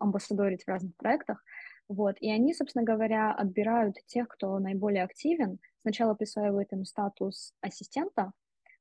амбассадорить 0.02 0.66
в 0.66 0.68
разных 0.68 0.94
проектах. 0.98 1.42
Вот, 1.88 2.18
и 2.20 2.30
они, 2.30 2.54
собственно 2.54 2.84
говоря, 2.84 3.34
отбирают 3.34 3.96
тех, 4.08 4.28
кто 4.28 4.60
наиболее 4.60 5.06
активен, 5.06 5.60
сначала 5.84 6.14
присваивают 6.14 6.74
им 6.74 6.84
статус 6.84 7.54
ассистента, 7.62 8.34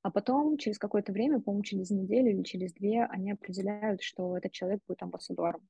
а 0.03 0.11
потом 0.11 0.57
через 0.57 0.79
какое-то 0.79 1.13
время, 1.13 1.41
по-моему, 1.41 1.63
через 1.63 1.91
неделю 1.91 2.31
или 2.31 2.43
через 2.43 2.73
две, 2.73 3.05
они 3.05 3.33
определяют, 3.33 4.03
что 4.03 4.37
этот 4.37 4.53
человек 4.53 4.81
будет 4.89 5.03
амбассадором. 5.03 5.61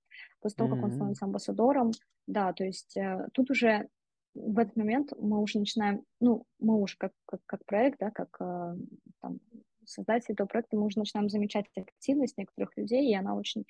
После 0.40 0.56
того, 0.56 0.70
mm-hmm. 0.70 0.76
как 0.76 0.84
он 0.84 0.92
становится 0.92 1.24
амбассадором, 1.24 1.90
да, 2.26 2.52
то 2.52 2.64
есть 2.64 2.96
э, 2.96 3.28
тут 3.32 3.50
уже 3.50 3.88
в 4.34 4.58
этот 4.58 4.76
момент 4.76 5.12
мы 5.18 5.40
уже 5.40 5.58
начинаем, 5.58 6.04
ну, 6.20 6.44
мы 6.60 6.76
уже 6.76 6.96
как, 6.96 7.12
как, 7.26 7.40
как 7.46 7.64
проект, 7.64 7.98
да, 7.98 8.10
как 8.10 8.36
э, 8.40 8.76
там, 9.20 9.40
создатель 9.84 10.32
этого 10.34 10.46
проекта, 10.46 10.76
мы 10.76 10.86
уже 10.86 10.98
начинаем 10.98 11.28
замечать 11.28 11.66
активность 11.76 12.38
некоторых 12.38 12.76
людей, 12.76 13.10
и 13.10 13.16
она 13.16 13.34
очень, 13.34 13.64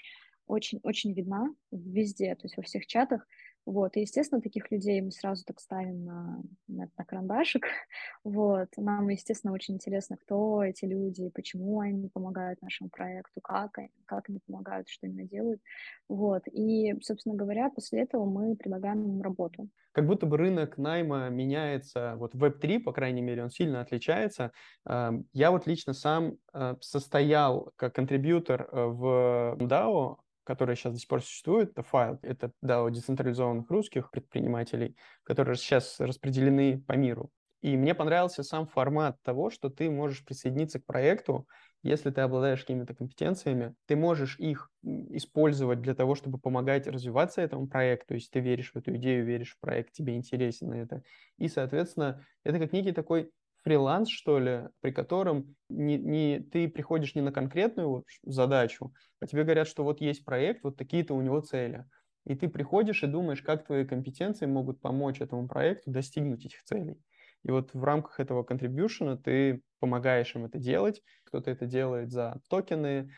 очень, 0.46 0.80
очень 0.82 1.14
видна 1.14 1.54
везде, 1.70 2.34
то 2.34 2.44
есть 2.44 2.56
во 2.58 2.62
всех 2.62 2.86
чатах. 2.86 3.26
Вот, 3.66 3.96
и, 3.96 4.00
естественно, 4.00 4.40
таких 4.40 4.70
людей 4.70 5.00
мы 5.00 5.10
сразу 5.10 5.44
так 5.44 5.60
ставим 5.60 6.04
на, 6.04 6.42
на, 6.68 6.88
на 6.96 7.04
карандашик. 7.04 7.66
Вот, 8.24 8.68
нам, 8.76 9.08
естественно, 9.08 9.52
очень 9.52 9.74
интересно, 9.74 10.16
кто 10.16 10.62
эти 10.62 10.84
люди, 10.84 11.30
почему 11.30 11.80
они 11.80 12.08
помогают 12.08 12.60
нашему 12.60 12.90
проекту, 12.90 13.40
как, 13.40 13.78
как 14.04 14.28
они 14.28 14.40
помогают, 14.46 14.88
что 14.88 15.06
они 15.06 15.26
делают. 15.26 15.60
Вот, 16.08 16.42
и, 16.46 16.94
собственно 17.02 17.34
говоря, 17.34 17.70
после 17.70 18.02
этого 18.02 18.24
мы 18.26 18.56
предлагаем 18.56 19.02
им 19.02 19.22
работу. 19.22 19.68
Как 19.92 20.06
будто 20.06 20.26
бы 20.26 20.36
рынок 20.36 20.78
найма 20.78 21.28
меняется, 21.30 22.14
вот 22.16 22.34
Web3, 22.34 22.80
по 22.80 22.92
крайней 22.92 23.22
мере, 23.22 23.42
он 23.42 23.50
сильно 23.50 23.80
отличается. 23.80 24.52
Я 24.86 25.50
вот 25.50 25.66
лично 25.66 25.94
сам 25.94 26.36
э, 26.52 26.76
состоял 26.80 27.72
как 27.74 27.96
контрибьютор 27.96 28.68
э, 28.70 28.84
в 28.86 29.56
DAO, 29.58 30.18
которая 30.44 30.76
сейчас 30.76 30.92
до 30.92 30.98
сих 30.98 31.08
пор 31.08 31.22
существует, 31.22 31.70
это 31.70 31.82
файл, 31.82 32.18
это 32.22 32.52
DAO 32.64 32.90
децентрализованных 32.90 33.70
русских 33.70 34.10
предпринимателей, 34.10 34.96
которые 35.22 35.56
сейчас 35.56 36.00
распределены 36.00 36.80
по 36.80 36.94
миру. 36.94 37.30
И 37.62 37.76
мне 37.76 37.94
понравился 37.94 38.42
сам 38.42 38.66
формат 38.66 39.20
того, 39.22 39.50
что 39.50 39.68
ты 39.68 39.90
можешь 39.90 40.24
присоединиться 40.24 40.80
к 40.80 40.86
проекту, 40.86 41.46
если 41.82 42.10
ты 42.10 42.20
обладаешь 42.20 42.60
какими-то 42.60 42.94
компетенциями, 42.94 43.74
ты 43.86 43.96
можешь 43.96 44.38
их 44.38 44.70
использовать 44.82 45.80
для 45.80 45.94
того, 45.94 46.14
чтобы 46.14 46.38
помогать 46.38 46.86
развиваться 46.86 47.40
этому 47.40 47.68
проекту, 47.68 48.14
если 48.14 48.30
ты 48.30 48.40
веришь 48.40 48.72
в 48.72 48.76
эту 48.76 48.96
идею, 48.96 49.24
веришь 49.24 49.54
в 49.54 49.60
проект, 49.60 49.92
тебе 49.92 50.16
интересно 50.16 50.74
это. 50.74 51.02
И, 51.38 51.48
соответственно, 51.48 52.24
это 52.44 52.58
как 52.58 52.72
некий 52.72 52.92
такой 52.92 53.30
фриланс, 53.62 54.08
что 54.08 54.38
ли, 54.38 54.68
при 54.80 54.90
котором 54.90 55.56
не, 55.68 55.98
не, 55.98 56.40
ты 56.40 56.68
приходишь 56.68 57.14
не 57.14 57.22
на 57.22 57.32
конкретную 57.32 58.04
задачу, 58.22 58.92
а 59.20 59.26
тебе 59.26 59.44
говорят, 59.44 59.68
что 59.68 59.84
вот 59.84 60.00
есть 60.00 60.24
проект, 60.24 60.64
вот 60.64 60.76
такие-то 60.76 61.14
у 61.14 61.20
него 61.20 61.40
цели. 61.40 61.84
И 62.26 62.34
ты 62.34 62.48
приходишь 62.48 63.02
и 63.02 63.06
думаешь, 63.06 63.42
как 63.42 63.66
твои 63.66 63.84
компетенции 63.86 64.46
могут 64.46 64.80
помочь 64.80 65.20
этому 65.20 65.48
проекту 65.48 65.90
достигнуть 65.90 66.44
этих 66.44 66.62
целей. 66.64 67.00
И 67.44 67.50
вот 67.50 67.72
в 67.72 67.82
рамках 67.82 68.20
этого 68.20 68.42
контрибьюшена 68.42 69.16
ты 69.16 69.62
помогаешь 69.78 70.34
им 70.34 70.44
это 70.44 70.58
делать. 70.58 71.02
Кто-то 71.24 71.50
это 71.50 71.66
делает 71.66 72.10
за 72.10 72.40
токены 72.50 73.10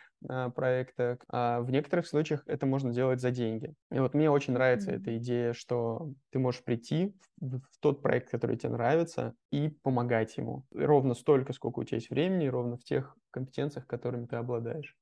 проекта, 0.55 1.19
а 1.29 1.61
в 1.61 1.71
некоторых 1.71 2.07
случаях 2.07 2.43
это 2.47 2.67
можно 2.67 2.93
делать 2.93 3.21
за 3.21 3.31
деньги. 3.31 3.75
И 3.91 3.99
вот 3.99 4.15
мне 4.15 4.31
очень 4.31 4.53
нравится 4.55 4.91
mm-hmm. 4.91 5.01
эта 5.01 5.17
идея, 5.19 5.53
что 5.53 6.13
ты 6.31 6.39
можешь 6.39 6.65
прийти 6.65 7.15
в, 7.41 7.59
в 7.59 7.79
тот 7.81 8.03
проект, 8.03 8.31
который 8.31 8.57
тебе 8.57 8.73
нравится, 8.73 9.35
и 9.51 9.69
помогать 9.83 10.37
ему. 10.37 10.65
Ровно 10.73 11.15
столько, 11.15 11.53
сколько 11.53 11.81
у 11.81 11.85
тебя 11.85 11.97
есть 11.97 12.11
времени, 12.11 12.47
ровно 12.47 12.77
в 12.77 12.85
тех 12.85 13.17
компетенциях, 13.31 13.87
которыми 13.87 14.27
ты 14.27 14.37
обладаешь. 14.37 14.97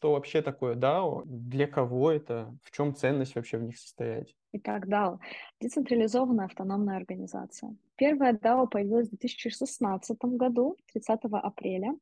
Что 0.00 0.12
вообще 0.12 0.40
такое 0.40 0.76
DAO, 0.76 1.24
для 1.26 1.66
кого 1.66 2.10
это, 2.10 2.56
в 2.64 2.70
чем 2.70 2.94
ценность 2.94 3.34
вообще 3.34 3.58
в 3.58 3.64
них 3.64 3.76
состоять? 3.78 4.34
Итак, 4.52 4.88
DAO— 4.88 5.18
децентрализованная 5.60 6.46
автономная 6.46 6.96
организация. 6.96 7.76
Первая 7.96 8.32
DAO 8.32 8.66
появилась 8.66 9.08
в 9.08 9.10
2016 9.10 10.16
году, 10.22 10.78
30 10.94 11.20
апреля. 11.30 11.94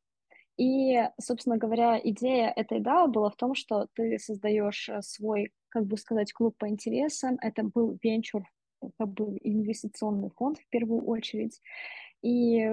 И, 0.57 1.03
собственно 1.21 1.57
говоря, 1.57 2.01
идея 2.03 2.53
этой 2.55 2.79
DAO 2.79 3.09
была 3.09 3.31
в 3.31 3.37
том, 3.37 3.57
что 3.57 3.89
ты 3.95 4.17
создаешь 4.21 4.89
э, 4.89 5.03
свой, 5.03 5.51
как 5.69 5.85
бы 5.85 5.97
сказать, 5.97 6.33
клуб 6.33 6.57
по 6.57 6.69
интересам. 6.69 7.37
Это 7.41 7.65
был 7.65 7.99
венчур 8.01 8.45
как 8.97 9.09
бы 9.09 9.39
инвестиционный 9.43 10.31
фонд 10.37 10.59
в 10.59 10.69
первую 10.69 11.05
очередь. 11.05 11.61
И, 12.23 12.71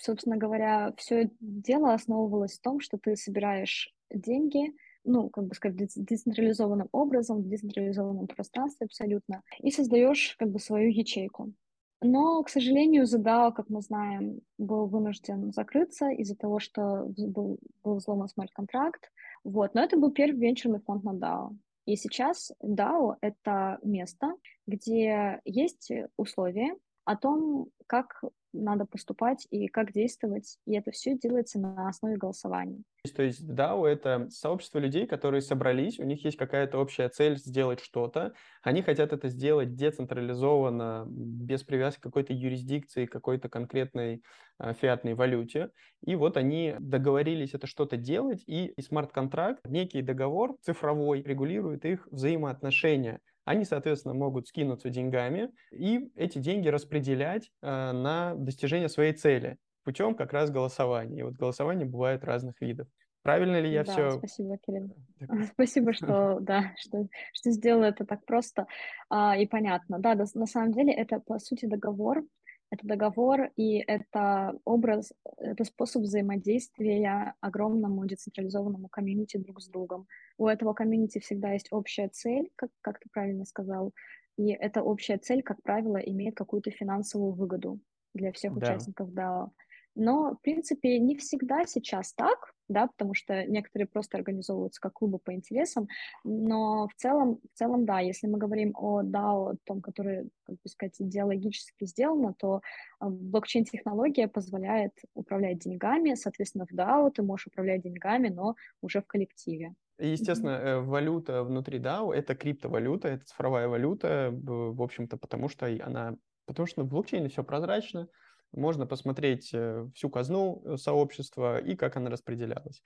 собственно 0.00 0.36
говоря, 0.36 0.92
все 0.96 1.30
дело 1.40 1.94
основывалось 1.94 2.58
в 2.58 2.62
том, 2.62 2.80
что 2.80 2.98
ты 2.98 3.16
собираешь 3.16 3.94
деньги, 4.10 4.74
ну, 5.04 5.28
как 5.30 5.46
бы 5.46 5.54
сказать, 5.54 5.92
децентрализованным 5.94 6.88
образом, 6.92 7.42
в 7.42 7.48
децентрализованном 7.48 8.26
пространстве 8.26 8.86
абсолютно, 8.86 9.42
и 9.60 9.70
создаешь 9.70 10.36
как 10.38 10.50
бы 10.50 10.58
свою 10.58 10.90
ячейку. 10.90 11.52
Но, 12.00 12.42
к 12.44 12.48
сожалению, 12.48 13.04
ZDAO, 13.04 13.52
как 13.52 13.68
мы 13.68 13.80
знаем, 13.80 14.40
был 14.56 14.86
вынужден 14.86 15.52
закрыться 15.52 16.10
из-за 16.10 16.36
того, 16.36 16.60
что 16.60 17.06
был, 17.16 17.58
был 17.82 17.96
взломан 17.96 18.28
смарт-контракт. 18.28 19.10
Вот. 19.42 19.74
Но 19.74 19.82
это 19.82 19.96
был 19.96 20.12
первый 20.12 20.38
венчурный 20.38 20.80
фонд 20.80 21.02
на 21.02 21.14
DAO. 21.14 21.56
И 21.86 21.96
сейчас 21.96 22.52
DAO— 22.62 23.16
это 23.20 23.78
место, 23.82 24.34
где 24.66 25.40
есть 25.44 25.90
условия 26.16 26.76
о 27.04 27.16
том, 27.16 27.68
как 27.86 28.22
надо 28.52 28.86
поступать 28.86 29.46
и 29.50 29.68
как 29.68 29.92
действовать, 29.92 30.58
и 30.66 30.76
это 30.76 30.90
все 30.90 31.16
делается 31.16 31.58
на 31.58 31.88
основе 31.88 32.16
голосования. 32.16 32.82
То 33.14 33.22
есть 33.22 33.48
DAO— 33.48 33.86
это 33.86 34.28
сообщество 34.30 34.78
людей, 34.78 35.06
которые 35.06 35.40
собрались, 35.40 35.98
у 35.98 36.04
них 36.04 36.24
есть 36.24 36.36
какая-то 36.36 36.78
общая 36.78 37.08
цель 37.08 37.38
сделать 37.38 37.80
что-то, 37.80 38.34
они 38.62 38.82
хотят 38.82 39.12
это 39.12 39.28
сделать 39.28 39.74
децентрализованно, 39.74 41.06
без 41.08 41.62
привязки 41.62 42.00
к 42.00 42.04
какой-то 42.04 42.32
юрисдикции, 42.32 43.06
какой-то 43.06 43.48
конкретной 43.48 44.22
э, 44.58 44.74
фиатной 44.74 45.14
валюте, 45.14 45.70
и 46.04 46.16
вот 46.16 46.36
они 46.36 46.74
договорились 46.78 47.54
это 47.54 47.66
что-то 47.66 47.96
делать, 47.96 48.42
и, 48.46 48.66
и 48.66 48.82
смарт-контракт, 48.82 49.66
некий 49.66 50.02
договор 50.02 50.56
цифровой, 50.60 51.22
регулирует 51.22 51.84
их 51.84 52.06
взаимоотношения 52.10 53.20
они, 53.48 53.64
соответственно, 53.64 54.12
могут 54.12 54.46
скинуться 54.46 54.90
деньгами 54.90 55.50
и 55.72 56.10
эти 56.16 56.38
деньги 56.38 56.68
распределять 56.68 57.50
э, 57.62 57.92
на 57.92 58.34
достижение 58.34 58.90
своей 58.90 59.14
цели 59.14 59.56
путем 59.84 60.14
как 60.14 60.34
раз 60.34 60.50
голосования. 60.50 61.20
И 61.20 61.22
вот 61.22 61.34
голосование 61.34 61.86
бывает 61.86 62.24
разных 62.24 62.60
видов. 62.60 62.88
Правильно 63.22 63.58
ли 63.58 63.72
я 63.72 63.84
да, 63.84 63.92
все? 63.92 64.10
Спасибо, 64.18 64.58
Кирилл. 64.58 64.94
Спасибо, 65.54 65.94
что 65.94 66.38
да, 66.40 66.74
что, 66.76 67.08
что 67.32 67.50
сделал 67.50 67.84
это 67.84 68.04
так 68.04 68.24
просто 68.26 68.66
а, 69.08 69.34
и 69.36 69.46
понятно. 69.46 69.98
Да, 69.98 70.14
да, 70.14 70.26
на 70.34 70.46
самом 70.46 70.72
деле 70.72 70.92
это 70.92 71.18
по 71.18 71.38
сути 71.38 71.64
договор, 71.64 72.24
это 72.70 72.86
договор, 72.86 73.50
и 73.56 73.78
это 73.78 74.58
образ, 74.64 75.12
это 75.38 75.64
способ 75.64 76.02
взаимодействия 76.02 77.34
огромному 77.40 78.06
децентрализованному 78.06 78.88
комьюнити 78.88 79.38
друг 79.38 79.60
с 79.60 79.68
другом. 79.68 80.06
У 80.36 80.46
этого 80.46 80.74
комьюнити 80.74 81.18
всегда 81.18 81.52
есть 81.52 81.68
общая 81.70 82.08
цель, 82.08 82.50
как, 82.56 82.70
как 82.80 82.98
ты 83.00 83.08
правильно 83.10 83.44
сказал, 83.44 83.92
и 84.36 84.50
эта 84.52 84.82
общая 84.82 85.18
цель, 85.18 85.42
как 85.42 85.62
правило, 85.62 85.96
имеет 85.96 86.36
какую-то 86.36 86.70
финансовую 86.70 87.32
выгоду 87.32 87.80
для 88.14 88.32
всех 88.32 88.56
да. 88.56 88.66
участников 88.66 89.10
DAO. 89.10 89.50
Но, 89.96 90.34
в 90.34 90.42
принципе, 90.42 90.98
не 91.00 91.16
всегда 91.16 91.66
сейчас 91.66 92.14
так, 92.14 92.54
да, 92.68 92.86
потому 92.86 93.14
что 93.14 93.44
некоторые 93.46 93.86
просто 93.86 94.18
организовываются 94.18 94.80
как 94.80 94.94
клубы 94.94 95.18
по 95.18 95.32
интересам, 95.32 95.88
но 96.24 96.88
в 96.88 96.94
целом, 96.94 97.40
в 97.54 97.58
целом, 97.58 97.86
да, 97.86 98.00
если 98.00 98.26
мы 98.26 98.38
говорим 98.38 98.72
о 98.76 99.02
DAO, 99.02 99.56
том, 99.64 99.80
который, 99.80 100.30
как 100.44 100.56
бы 100.56 100.68
сказать, 100.68 100.94
идеологически 101.00 101.84
сделано, 101.84 102.34
то 102.38 102.60
а, 103.00 103.08
блокчейн-технология 103.08 104.28
позволяет 104.28 104.92
управлять 105.14 105.58
деньгами, 105.58 106.14
соответственно, 106.14 106.66
в 106.66 106.74
DAO 106.74 107.10
ты 107.10 107.22
можешь 107.22 107.46
управлять 107.46 107.82
деньгами, 107.82 108.28
но 108.28 108.54
уже 108.82 109.00
в 109.00 109.06
коллективе. 109.06 109.74
Естественно, 109.98 110.50
mm-hmm. 110.50 110.80
валюта 110.82 111.42
внутри 111.42 111.78
DAO— 111.80 112.12
это 112.14 112.36
криптовалюта, 112.36 113.08
это 113.08 113.24
цифровая 113.24 113.66
валюта, 113.66 114.30
в 114.32 114.80
общем-то, 114.80 115.16
потому 115.16 115.48
что 115.48 115.66
она, 115.66 116.16
потому 116.46 116.66
что 116.66 116.82
в 116.82 116.88
блокчейне 116.88 117.28
все 117.28 117.42
прозрачно, 117.42 118.08
можно 118.52 118.86
посмотреть 118.86 119.50
э, 119.52 119.86
всю 119.94 120.10
казну 120.10 120.62
э, 120.64 120.76
сообщества 120.76 121.58
и 121.58 121.76
как 121.76 121.96
она 121.96 122.10
распределялась. 122.10 122.82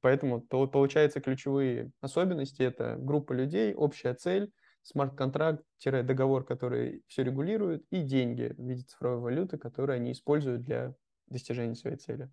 Поэтому 0.00 0.40
то, 0.40 0.66
получается 0.66 1.20
ключевые 1.20 1.90
особенности— 2.00 2.62
это 2.62 2.96
группа 2.98 3.32
людей, 3.32 3.74
общая 3.74 4.14
цель, 4.14 4.50
смарт-контракт-договор, 4.82 6.44
который 6.44 7.02
все 7.06 7.22
регулирует, 7.22 7.84
и 7.90 8.02
деньги 8.02 8.54
в 8.56 8.62
виде 8.62 8.82
цифровой 8.82 9.20
валюты, 9.20 9.56
которые 9.56 9.96
они 9.96 10.12
используют 10.12 10.62
для 10.62 10.94
достижения 11.28 11.74
своей 11.74 11.96
цели. 11.96 12.30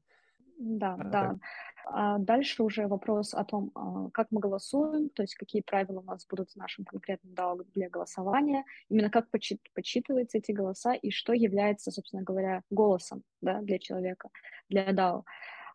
Да, 0.61 0.93
а, 0.93 1.03
да. 1.03 1.09
Так. 1.11 1.37
А 1.85 2.17
дальше 2.19 2.63
уже 2.63 2.87
вопрос 2.87 3.33
о 3.33 3.43
том, 3.43 3.71
а, 3.73 4.09
как 4.11 4.27
мы 4.29 4.39
голосуем, 4.39 5.09
то 5.09 5.23
есть 5.23 5.35
какие 5.35 5.63
правила 5.63 5.99
у 5.99 6.03
нас 6.03 6.25
будут 6.27 6.51
в 6.51 6.55
нашем 6.55 6.85
конкретном 6.85 7.33
DAO 7.33 7.65
для 7.73 7.89
голосования, 7.89 8.63
именно 8.89 9.09
как 9.09 9.29
почит, 9.31 9.59
подсчитываются 9.73 10.37
эти 10.37 10.51
голоса 10.51 10.93
и 10.93 11.09
что 11.09 11.33
является, 11.33 11.89
собственно 11.91 12.21
говоря, 12.21 12.61
голосом 12.69 13.23
да, 13.41 13.61
для 13.61 13.79
человека, 13.79 14.29
для 14.69 14.91
DAO. 14.91 15.23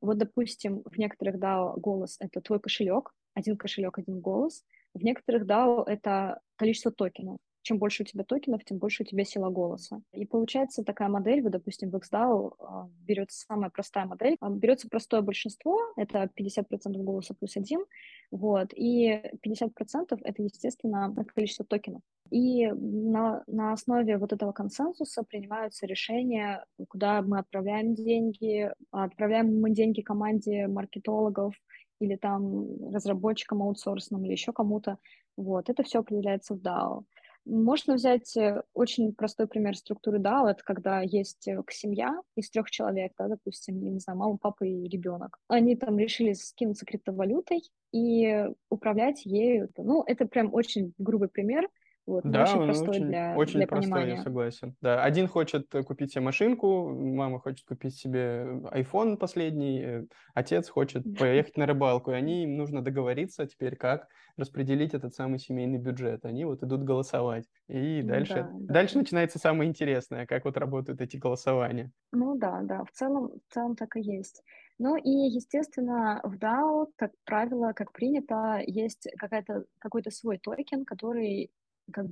Вот, 0.01 0.19
допустим, 0.19 0.83
в 0.85 0.97
некоторых 0.99 1.37
DAO 1.37 1.79
голос— 1.81 2.17
это 2.21 2.41
твой 2.41 2.61
кошелек, 2.61 3.13
один 3.35 3.57
кошелек, 3.57 3.99
один 3.99 4.21
голос. 4.21 4.65
В 4.95 5.03
некоторых 5.03 5.47
DAO 5.47 5.83
это 5.85 6.41
количество 6.57 6.93
токенов 6.93 7.39
чем 7.67 7.79
больше 7.79 8.05
у 8.05 8.07
тебя 8.07 8.23
токенов, 8.23 8.65
тем 8.65 8.79
больше 8.79 9.03
у 9.03 9.07
тебя 9.07 9.25
сила 9.25 9.51
голоса. 9.51 10.01
И 10.13 10.25
получается 10.25 10.85
такая 10.85 11.09
модель, 11.09 11.43
вот, 11.43 11.51
допустим, 11.51 11.91
в 11.91 11.97
XDAO 11.97 12.55
а, 12.61 12.89
берется 13.01 13.45
самая 13.45 13.71
простая 13.71 14.07
модель, 14.07 14.37
а, 14.41 14.51
берется 14.51 14.89
простое 14.89 15.21
большинство, 15.21 15.77
это 15.97 16.31
50% 16.37 17.03
голоса 17.03 17.35
плюс 17.35 17.57
один, 17.57 17.85
вот, 18.31 18.69
и 18.73 19.21
50% 19.45 20.21
это, 20.23 20.43
естественно, 20.43 21.13
количество 21.35 21.67
токенов. 21.67 22.03
И 22.31 22.69
на, 22.69 23.43
на 23.49 23.73
основе 23.73 24.17
вот 24.17 24.33
этого 24.33 24.53
консенсуса 24.53 25.25
принимаются 25.25 25.87
решения, 25.87 26.65
куда 26.89 27.21
мы 27.23 27.41
отправляем 27.41 27.95
деньги, 27.95 28.71
отправляем 28.93 29.61
мы 29.61 29.71
деньги 29.71 30.03
команде 30.03 30.69
маркетологов, 30.69 31.55
или 31.99 32.15
там 32.15 32.93
разработчикам 32.93 33.63
аутсорсным, 33.63 34.25
или 34.25 34.33
еще 34.33 34.53
кому-то. 34.53 34.99
Вот, 35.37 35.69
это 35.69 35.83
все 35.83 36.01
определяется 36.01 36.55
в 36.55 36.59
DAO. 36.59 37.05
Можно 37.47 37.95
взять 37.95 38.37
э, 38.37 38.63
очень 38.75 39.15
простой 39.15 39.47
пример 39.47 39.77
структуры 39.77 40.19
DAO, 40.19 40.49
это 40.49 40.65
когда 40.65 41.01
есть 41.01 41.47
э, 41.47 41.63
семья 41.71 42.21
из 42.35 42.51
трех 42.51 42.69
человек, 42.73 43.13
да, 43.17 43.29
допустим, 43.29 43.81
не 43.81 44.01
знаю, 44.01 44.19
мама, 44.19 44.37
папа 44.37 44.65
и 44.65 44.89
ребенок. 44.89 45.39
Они 45.47 45.77
там 45.77 45.97
решили 45.97 46.33
скинуться 46.33 46.85
криптовалютой 46.85 47.63
и 47.93 48.47
управлять 48.69 49.25
ею. 49.25 49.71
Ну, 49.77 50.03
это 50.03 50.27
прям 50.27 50.53
очень 50.53 50.93
грубый 50.99 51.29
пример, 51.29 51.69
вот, 52.07 52.23
да, 52.25 52.43
очень 52.45 52.65
простой 52.65 52.89
очень, 52.89 53.07
для, 53.07 53.35
очень 53.37 53.59
для 53.59 53.67
простой, 53.67 53.91
понимания. 53.91 54.15
я 54.15 54.23
согласен. 54.23 54.77
Да, 54.81 55.03
один 55.03 55.27
хочет 55.27 55.75
э, 55.75 55.83
купить 55.83 56.13
себе 56.13 56.23
машинку, 56.23 56.89
мама 56.89 57.41
хочет 57.41 57.67
купить 57.67 57.97
себе 57.97 58.61
iPhone 58.73 59.17
последний, 59.17 59.83
э, 59.83 60.05
отец 60.33 60.69
хочет 60.69 61.03
поехать 61.19 61.57
на 61.57 61.67
рыбалку, 61.67 62.13
и 62.13 62.15
они 62.15 62.45
им 62.45 62.57
нужно 62.57 62.81
договориться 62.81 63.45
теперь, 63.47 63.75
как 63.75 64.07
распределить 64.37 64.95
этот 64.95 65.15
самый 65.15 65.41
семейный 65.41 65.79
бюджет. 65.79 66.25
Они 66.25 66.45
вот 66.45 66.63
идут 66.63 66.85
голосовать. 66.85 67.45
И 67.69 68.03
дальше, 68.03 68.35
да, 68.35 68.51
да. 68.53 68.75
дальше 68.75 68.99
начинается 68.99 69.41
самое 69.41 69.69
интересное, 69.69 70.27
как 70.27 70.45
вот 70.45 70.57
работают 70.57 71.01
эти 71.01 71.17
голосования. 71.17 71.91
Ну 72.13 72.37
да, 72.37 72.61
да, 72.63 72.85
в 72.85 72.93
целом, 72.93 73.33
в 73.49 73.55
целом 73.55 73.75
так 73.75 73.97
и 73.97 74.01
есть. 74.01 74.43
Ну 74.79 74.97
и, 74.97 75.11
естественно, 75.11 76.21
в 76.23 76.37
DAO, 76.37 76.87
как 76.97 77.13
правило, 77.25 77.73
как 77.73 77.93
принято, 77.93 78.63
есть 78.65 79.09
какая-то, 79.19 79.65
какой-то 79.79 80.11
свой 80.11 80.39
токен, 80.39 80.85
который 80.85 81.51
как, 81.93 82.07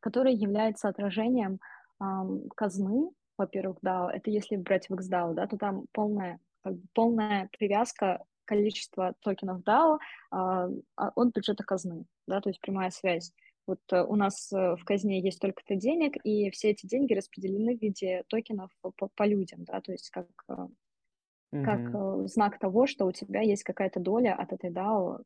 который 0.00 0.34
является 0.34 0.88
отражением 0.88 1.60
эм, 2.00 2.48
казны, 2.54 3.10
во-первых, 3.38 3.78
да, 3.82 4.10
это 4.12 4.30
если 4.30 4.56
брать 4.56 4.88
в 4.88 4.94
XDAO, 4.94 5.34
да, 5.34 5.46
то 5.46 5.56
там 5.56 5.86
полная, 5.92 6.40
как 6.62 6.74
бы 6.74 6.82
полная 6.92 7.48
привязка 7.56 8.24
количества 8.44 9.14
токенов 9.20 9.62
DAO 9.62 9.98
э, 10.32 10.68
от 10.96 11.34
бюджета 11.34 11.62
казны, 11.62 12.04
да, 12.26 12.40
то 12.40 12.48
есть 12.48 12.60
прямая 12.60 12.90
связь. 12.90 13.32
Вот 13.66 13.80
э, 13.92 14.02
у 14.02 14.16
нас 14.16 14.52
э, 14.52 14.74
в 14.76 14.84
казне 14.84 15.20
есть 15.20 15.40
только-то 15.40 15.76
денег, 15.76 16.16
и 16.24 16.50
все 16.50 16.70
эти 16.70 16.86
деньги 16.86 17.14
распределены 17.14 17.76
в 17.76 17.80
виде 17.80 18.24
токенов 18.28 18.70
по, 18.80 19.08
по 19.14 19.26
людям, 19.26 19.64
да, 19.64 19.80
то 19.80 19.92
есть 19.92 20.10
как, 20.10 20.26
mm-hmm. 20.48 21.64
как 21.64 22.28
знак 22.28 22.58
того, 22.58 22.86
что 22.86 23.04
у 23.04 23.12
тебя 23.12 23.42
есть 23.42 23.62
какая-то 23.62 24.00
доля 24.00 24.34
от 24.34 24.52
этой 24.52 24.70
DAO 24.70 25.22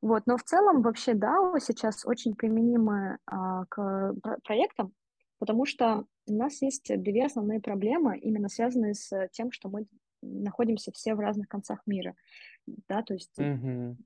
вот, 0.00 0.24
но 0.26 0.36
в 0.36 0.42
целом 0.42 0.82
вообще 0.82 1.12
DAO 1.12 1.58
сейчас 1.60 2.06
очень 2.06 2.34
применимы 2.34 3.18
а, 3.26 3.64
к 3.66 4.14
проектам, 4.44 4.92
потому 5.38 5.66
что 5.66 6.04
у 6.26 6.34
нас 6.34 6.62
есть 6.62 6.90
две 7.02 7.26
основные 7.26 7.60
проблемы, 7.60 8.18
именно 8.18 8.48
связанные 8.48 8.94
с 8.94 9.28
тем, 9.32 9.50
что 9.50 9.68
мы 9.68 9.86
находимся 10.22 10.92
все 10.92 11.14
в 11.14 11.20
разных 11.20 11.48
концах 11.48 11.80
мира, 11.86 12.14
да, 12.88 13.02
то 13.02 13.14
есть 13.14 13.38
mm-hmm. 13.38 13.96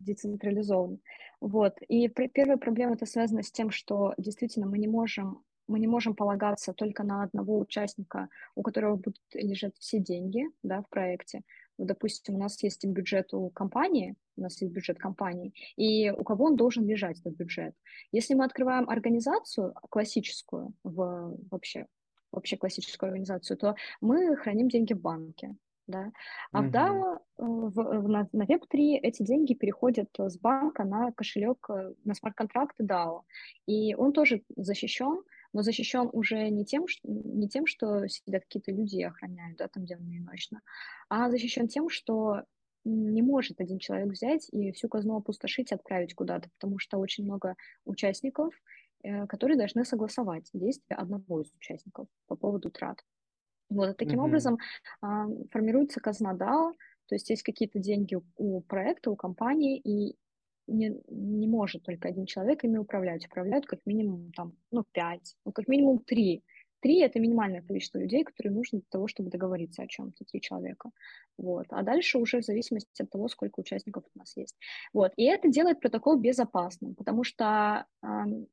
децентрализован. 0.00 1.00
Вот, 1.40 1.76
и 1.88 2.08
первая 2.08 2.56
проблема 2.56 2.94
это 2.94 3.06
связана 3.06 3.42
с 3.42 3.52
тем, 3.52 3.70
что 3.70 4.14
действительно 4.16 4.66
мы 4.66 4.78
не 4.78 4.88
можем 4.88 5.42
мы 5.68 5.80
не 5.80 5.88
можем 5.88 6.14
полагаться 6.14 6.72
только 6.72 7.02
на 7.02 7.24
одного 7.24 7.58
участника, 7.58 8.28
у 8.54 8.62
которого 8.62 8.94
будут 8.94 9.20
лежать 9.34 9.76
все 9.78 9.98
деньги 9.98 10.44
да, 10.62 10.82
в 10.82 10.88
проекте. 10.88 11.42
Допустим, 11.78 12.36
у 12.36 12.38
нас 12.38 12.62
есть 12.62 12.84
бюджет 12.84 13.34
у 13.34 13.50
компании, 13.50 14.14
у 14.36 14.42
нас 14.42 14.60
есть 14.60 14.72
бюджет 14.72 14.98
компании, 14.98 15.52
и 15.76 16.10
у 16.10 16.24
кого 16.24 16.46
он 16.46 16.56
должен 16.56 16.86
лежать, 16.86 17.20
этот 17.20 17.34
бюджет. 17.34 17.74
Если 18.12 18.34
мы 18.34 18.44
открываем 18.44 18.88
организацию 18.88 19.74
классическую, 19.90 20.72
в, 20.84 21.36
вообще, 21.50 21.86
вообще 22.32 22.56
классическую 22.56 23.08
организацию, 23.08 23.56
то 23.56 23.76
мы 24.00 24.36
храним 24.36 24.68
деньги 24.68 24.92
в 24.92 25.00
банке. 25.00 25.56
Да? 25.86 26.10
А 26.50 26.62
в 26.62 26.66
DAO, 26.66 27.18
в, 27.38 27.70
в, 27.70 28.08
на, 28.08 28.28
на 28.32 28.42
Web3 28.42 28.98
эти 29.02 29.22
деньги 29.22 29.54
переходят 29.54 30.08
с 30.18 30.36
банка 30.36 30.84
на 30.84 31.12
кошелек, 31.12 31.64
э, 31.70 31.94
на 32.04 32.14
смарт-контракты 32.14 32.84
DAO. 32.84 33.22
И 33.66 33.94
он 33.94 34.12
тоже 34.12 34.42
защищен, 34.56 35.22
но 35.56 35.62
защищен 35.62 36.10
уже 36.12 36.50
не 36.50 36.66
тем, 36.66 36.86
что, 36.86 37.00
не 37.08 37.48
тем, 37.48 37.64
что 37.64 38.06
сидят 38.08 38.42
какие-то 38.42 38.72
люди 38.72 38.96
и 38.96 39.04
охраняют, 39.04 39.56
да, 39.56 39.68
там 39.68 39.86
денно 39.86 40.12
и 40.12 40.18
ночно, 40.18 40.60
а 41.08 41.30
защищен 41.30 41.66
тем, 41.66 41.88
что 41.88 42.42
не 42.84 43.22
может 43.22 43.58
один 43.58 43.78
человек 43.78 44.08
взять 44.08 44.50
и 44.52 44.70
всю 44.72 44.90
казну 44.90 45.16
опустошить 45.16 45.72
и 45.72 45.74
отправить 45.74 46.14
куда-то, 46.14 46.50
потому 46.58 46.78
что 46.78 46.98
очень 46.98 47.24
много 47.24 47.56
участников, 47.86 48.52
э, 49.02 49.26
которые 49.28 49.56
должны 49.56 49.86
согласовать 49.86 50.50
действия 50.52 50.94
одного 50.94 51.40
из 51.40 51.50
участников 51.54 52.06
по 52.26 52.36
поводу 52.36 52.70
трат. 52.70 53.02
Вот, 53.70 53.96
таким 53.96 54.20
mm-hmm. 54.20 54.24
образом 54.24 54.58
а, 55.00 55.26
формируется 55.52 56.00
казна 56.00 56.34
DAO, 56.34 56.74
то 57.06 57.14
есть 57.14 57.30
есть 57.30 57.42
какие-то 57.42 57.78
деньги 57.78 58.18
у 58.36 58.60
проекта, 58.60 59.10
у 59.10 59.16
компании, 59.16 59.78
и 59.78 60.18
не, 60.66 61.00
не 61.08 61.46
может 61.46 61.82
только 61.82 62.08
один 62.08 62.26
человек 62.26 62.64
ими 62.64 62.78
управлять. 62.78 63.26
Управляют 63.26 63.66
как 63.66 63.80
минимум 63.86 64.32
там, 64.32 64.54
ну, 64.70 64.84
пять, 64.92 65.36
ну, 65.44 65.52
как 65.52 65.68
минимум 65.68 66.00
три. 66.00 66.42
Три— 66.80 67.00
это 67.02 67.18
минимальное 67.18 67.62
количество 67.62 67.98
людей, 67.98 68.24
которые 68.24 68.52
нужны 68.54 68.80
для 68.80 68.88
того, 68.90 69.08
чтобы 69.08 69.30
договориться 69.30 69.82
о 69.82 69.86
чем-то, 69.86 70.24
три 70.24 70.40
человека. 70.40 70.90
Вот. 71.38 71.66
А 71.70 71.82
дальше 71.82 72.18
уже 72.18 72.40
в 72.40 72.44
зависимости 72.44 73.02
от 73.02 73.10
того, 73.10 73.28
сколько 73.28 73.60
участников 73.60 74.04
у 74.14 74.18
нас 74.18 74.36
есть. 74.36 74.56
Вот. 74.92 75.12
И 75.16 75.24
это 75.24 75.48
делает 75.48 75.80
протокол 75.80 76.18
безопасным, 76.18 76.94
потому 76.94 77.24
что 77.24 77.86
э, 78.02 78.06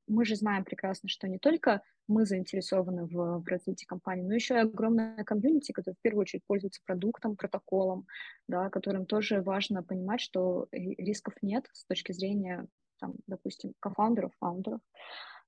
мы 0.07 0.25
же 0.25 0.35
знаем 0.35 0.63
прекрасно, 0.63 1.09
что 1.09 1.27
не 1.27 1.37
только 1.37 1.81
мы 2.07 2.25
заинтересованы 2.25 3.05
в, 3.05 3.39
в 3.39 3.47
развитии 3.47 3.85
компании, 3.85 4.23
но 4.23 4.33
еще 4.33 4.55
и 4.55 4.59
огромная 4.59 5.23
комьюнити, 5.23 5.71
которая 5.71 5.95
в 5.95 6.01
первую 6.01 6.21
очередь 6.21 6.43
пользуется 6.45 6.81
продуктом, 6.85 7.35
протоколом, 7.35 8.07
да, 8.47 8.69
которым 8.69 9.05
тоже 9.05 9.41
важно 9.41 9.83
понимать, 9.83 10.21
что 10.21 10.67
рисков 10.71 11.35
нет 11.41 11.67
с 11.71 11.85
точки 11.85 12.11
зрения, 12.11 12.67
там, 12.99 13.15
допустим, 13.27 13.73
кофаундеров, 13.79 14.31
фаундеров. 14.39 14.81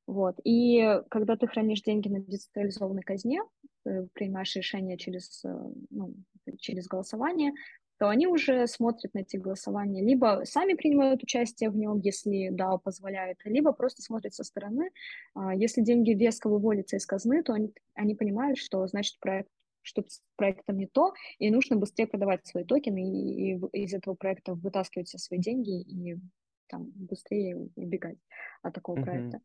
Вот. 0.08 0.36
И 0.44 1.02
когда 1.10 1.36
ты 1.36 1.48
хранишь 1.48 1.82
деньги 1.82 2.10
на 2.10 2.20
децентрализованной 2.20 3.02
казне, 3.02 3.42
э, 3.86 4.06
принимаешь 4.14 4.56
решение 4.56 4.98
через, 4.98 5.44
э, 5.44 5.72
ну, 5.90 6.14
через 6.60 6.88
голосование, 6.88 7.54
то 7.98 8.10
они 8.10 8.28
уже 8.28 8.68
смотрят 8.68 9.14
на 9.14 9.20
эти 9.20 9.38
голосования, 9.38 10.04
либо 10.04 10.42
сами 10.44 10.74
принимают 10.74 11.24
участие 11.24 11.70
в 11.70 11.78
нем, 11.78 12.00
если 12.00 12.52
DAO 12.52 12.78
позволяет, 12.84 13.38
либо 13.46 13.72
просто 13.72 14.02
смотрят 14.02 14.34
со 14.34 14.44
стороны. 14.44 14.90
А, 15.34 15.56
если 15.56 15.82
деньги 15.82 16.12
резко 16.12 16.50
выводятся 16.50 16.98
из 16.98 17.06
казны, 17.06 17.42
то 17.42 17.54
они, 17.54 17.74
они 17.94 18.16
понимают, 18.16 18.58
что 18.58 18.86
значит 18.88 19.20
проект 19.20 19.50
что 19.88 20.04
с 20.08 20.24
проектом 20.36 20.80
не 20.80 20.88
то, 20.88 21.14
и 21.38 21.52
нужно 21.52 21.76
быстрее 21.76 22.08
продавать 22.08 22.46
свои 22.48 22.64
токены 22.64 23.04
и, 23.08 23.54
и 23.54 23.84
из 23.84 23.94
этого 23.94 24.16
проекта 24.16 24.56
вытаскивать 24.56 25.08
все 25.08 25.20
свои 25.20 25.40
деньги 25.40 25.80
и 25.80 26.18
там 26.68 26.92
быстрее 26.96 27.56
убегать 27.76 28.18
от 28.62 28.74
такого 28.74 28.98
mm-hmm. 28.98 29.04
проекта. 29.04 29.42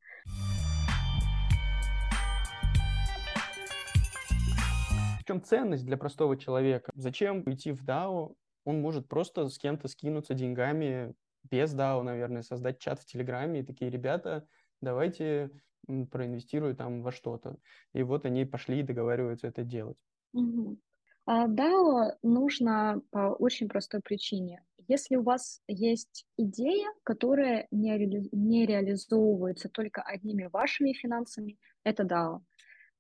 В 5.21 5.25
чем 5.27 5.43
ценность 5.43 5.85
для 5.85 5.97
простого 5.97 6.37
человека? 6.37 6.91
Зачем 6.95 7.43
идти 7.53 7.73
в 7.73 7.85
DAO? 7.85 8.35
Он 8.65 8.81
может 8.81 9.09
просто 9.09 9.49
с 9.49 9.59
кем-то 9.59 9.89
скинуться 9.89 10.35
деньгами 10.35 11.15
без 11.49 11.75
DAO, 11.75 12.03
наверное, 12.03 12.43
создать 12.43 12.79
чат 12.79 13.01
в 13.01 13.07
Телеграме 13.07 13.61
и 13.61 13.65
такие 13.65 13.91
ребята, 13.91 14.47
давайте 14.81 15.51
проинвестирую 15.87 16.77
там 16.77 17.03
во 17.03 17.13
что-то. 17.13 17.57
И 17.93 18.03
вот 18.03 18.25
они 18.25 18.45
пошли 18.45 18.81
и 18.81 18.85
договариваются 18.85 19.47
это 19.47 19.65
делать. 19.65 19.97
Угу. 20.33 20.79
А 21.27 21.47
DAO 21.47 22.17
нужно 22.23 23.03
по 23.11 23.31
очень 23.39 23.69
простой 23.69 24.01
причине. 24.01 24.65
Если 24.91 25.15
у 25.15 25.23
вас 25.23 25.63
есть 25.69 26.27
идея, 26.37 26.89
которая 27.05 27.69
не, 27.71 27.97
ре... 27.97 28.29
не 28.33 28.67
реализовывается 28.67 29.69
только 29.69 30.03
одними 30.03 30.47
вашими 30.53 30.95
финансами, 30.95 31.59
это 31.85 32.03
DAO. 32.03 32.41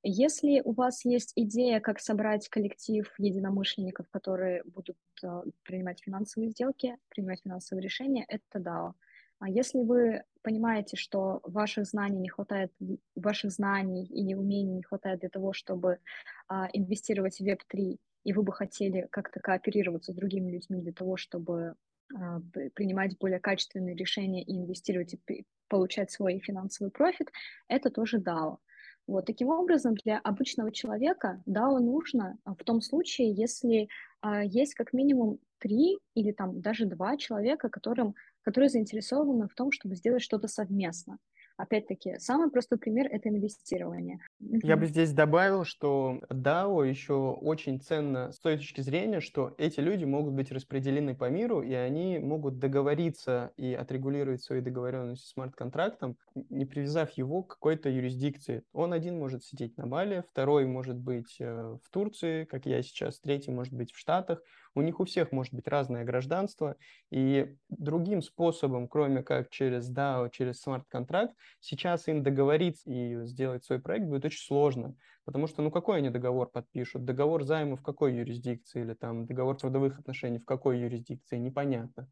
Если 0.05 0.62
у 0.64 0.70
вас 0.72 1.05
есть 1.05 1.33
идея, 1.35 1.81
как 1.81 1.98
собрать 1.98 2.48
коллектив 2.48 3.12
единомышленников, 3.18 4.07
которые 4.09 4.62
будут 4.62 4.98
э, 5.24 5.42
принимать 5.64 6.00
финансовые 6.00 6.53
сделки, 6.53 6.96
принимать 7.09 7.40
финансовые 7.42 7.83
решения, 7.83 8.24
это 8.29 8.61
DAO. 8.61 8.92
А 9.40 9.50
если 9.50 9.81
вы 9.83 10.22
понимаете, 10.42 10.96
что 10.96 11.40
ваших 11.42 11.87
знаний 11.87 12.20
не 12.20 12.29
хватает, 12.29 12.72
ваших 13.16 13.50
знаний 13.50 14.05
и 14.05 14.33
умений 14.37 14.74
не 14.74 14.83
хватает 14.85 15.20
для 15.20 15.29
того, 15.29 15.53
чтобы 15.53 15.98
а, 16.46 16.68
инвестировать 16.72 17.40
в 17.40 17.44
Web3, 17.44 17.98
и 18.24 18.33
вы 18.33 18.42
бы 18.42 18.52
хотели 18.52 19.09
как-то 19.11 19.40
кооперироваться 19.40 20.12
с 20.12 20.14
другими 20.14 20.50
людьми 20.50 20.80
для 20.80 20.92
того, 20.92 21.16
чтобы 21.16 21.74
а, 22.14 22.40
принимать 22.74 23.18
более 23.18 23.40
качественные 23.40 23.94
решения 23.94 24.42
и 24.42 24.56
инвестировать 24.56 25.14
и 25.14 25.46
получать 25.68 26.11
свой 26.11 26.40
финансовый 26.40 26.90
профит, 26.90 27.30
это 27.68 27.90
тоже 27.90 28.18
DAO. 28.18 28.59
Вот 29.06 29.26
таким 29.26 29.48
образом 29.48 29.94
для 30.04 30.18
обычного 30.18 30.72
человека 30.72 31.42
DAO 31.48 31.78
нужно 31.78 32.38
в 32.44 32.62
том 32.64 32.80
случае, 32.80 33.33
если 33.33 33.88
а, 34.20 34.44
есть 34.44 34.74
как 34.74 34.92
минимум 34.92 35.38
три 35.59 35.98
или 36.14 36.33
там 36.33 36.61
даже 36.61 36.87
два 36.87 37.16
человека, 37.16 37.68
которым, 37.68 38.14
которые 38.42 38.70
заинтересованы 38.70 39.48
в 39.48 39.54
том, 39.54 39.72
чтобы 39.72 39.94
сделать 39.94 40.22
что-то 40.22 40.48
совместно. 40.48 41.18
Опять-таки, 41.61 42.18
самый 42.18 42.51
простой 42.51 42.79
пример– 42.79 43.07
это 43.11 43.29
инвестирование. 43.29 44.18
Я 44.62 44.77
бы 44.77 44.87
здесь 44.87 45.12
добавил, 45.12 45.64
что 45.64 46.20
DAO 46.31 46.88
еще 46.88 47.33
очень 47.33 47.81
ценно 47.81 48.33
с 48.33 48.40
той 48.40 48.57
точки 48.57 48.81
зрения, 48.81 49.20
что 49.20 49.55
эти 49.59 49.81
люди 49.81 50.05
могут 50.05 50.33
быть 50.33 50.51
распределены 50.51 51.14
по 51.14 51.29
миру, 51.29 51.61
и 51.61 51.75
они 51.75 52.18
могут 52.18 52.59
договориться 52.59 53.53
и 53.57 53.75
отрегулировать 53.75 54.42
свои 54.42 54.61
договоренности 54.61 55.27
с 55.27 55.33
смарт-контрактом, 55.33 56.16
не 56.48 56.64
привязав 56.64 57.11
его 57.12 57.42
к 57.42 57.55
какой-то 57.55 57.88
юрисдикции. 57.88 58.62
Он 58.72 58.92
один 58.92 59.18
может 59.18 59.44
сидеть 59.44 59.76
на 59.76 59.87
Бали, 59.87 60.24
второй 60.31 60.66
может 60.66 60.96
быть 60.96 61.37
э, 61.40 61.76
в 61.83 61.90
Турции, 61.90 62.44
как 62.44 62.66
я 62.66 62.83
сейчас, 62.83 63.20
третий 63.20 63.50
может 63.50 63.74
быть 63.74 63.92
в 63.92 63.98
Штатах. 63.98 64.40
У 64.74 64.83
них 64.83 65.00
у 65.00 65.05
всех 65.05 65.33
может 65.33 65.53
быть 65.53 65.66
разное 65.66 66.05
гражданство, 66.05 66.76
и 67.11 67.57
другим 67.68 68.22
способом, 68.22 68.88
кроме 68.88 69.22
как 69.22 69.50
через 69.50 69.92
DAO, 69.92 70.31
через 70.31 70.61
смарт-контракт, 70.61 71.35
сейчас 71.59 72.07
им 72.09 72.22
договориться 72.22 72.90
и 72.90 73.26
сделать 73.26 73.64
свой 73.64 73.81
проект 73.81 74.07
будет 74.07 74.24
очень 74.24 74.44
сложно, 74.44 74.94
потому 75.24 75.48
что, 75.48 75.62
ну, 75.62 75.70
какой 75.70 75.98
они 75.98 76.11
договор 76.11 76.48
подпишут? 76.48 77.05
Договор 77.05 77.42
займа 77.44 77.76
в 77.76 77.83
какой 77.83 78.14
юрисдикции 78.14 78.83
или 78.83 78.94
там 78.94 79.26
договор 79.26 79.57
трудовых 79.57 79.98
отношений 79.98 80.38
в 80.38 80.44
какой 80.44 80.79
юрисдикции? 80.79 81.37
Непонятно. 81.37 82.09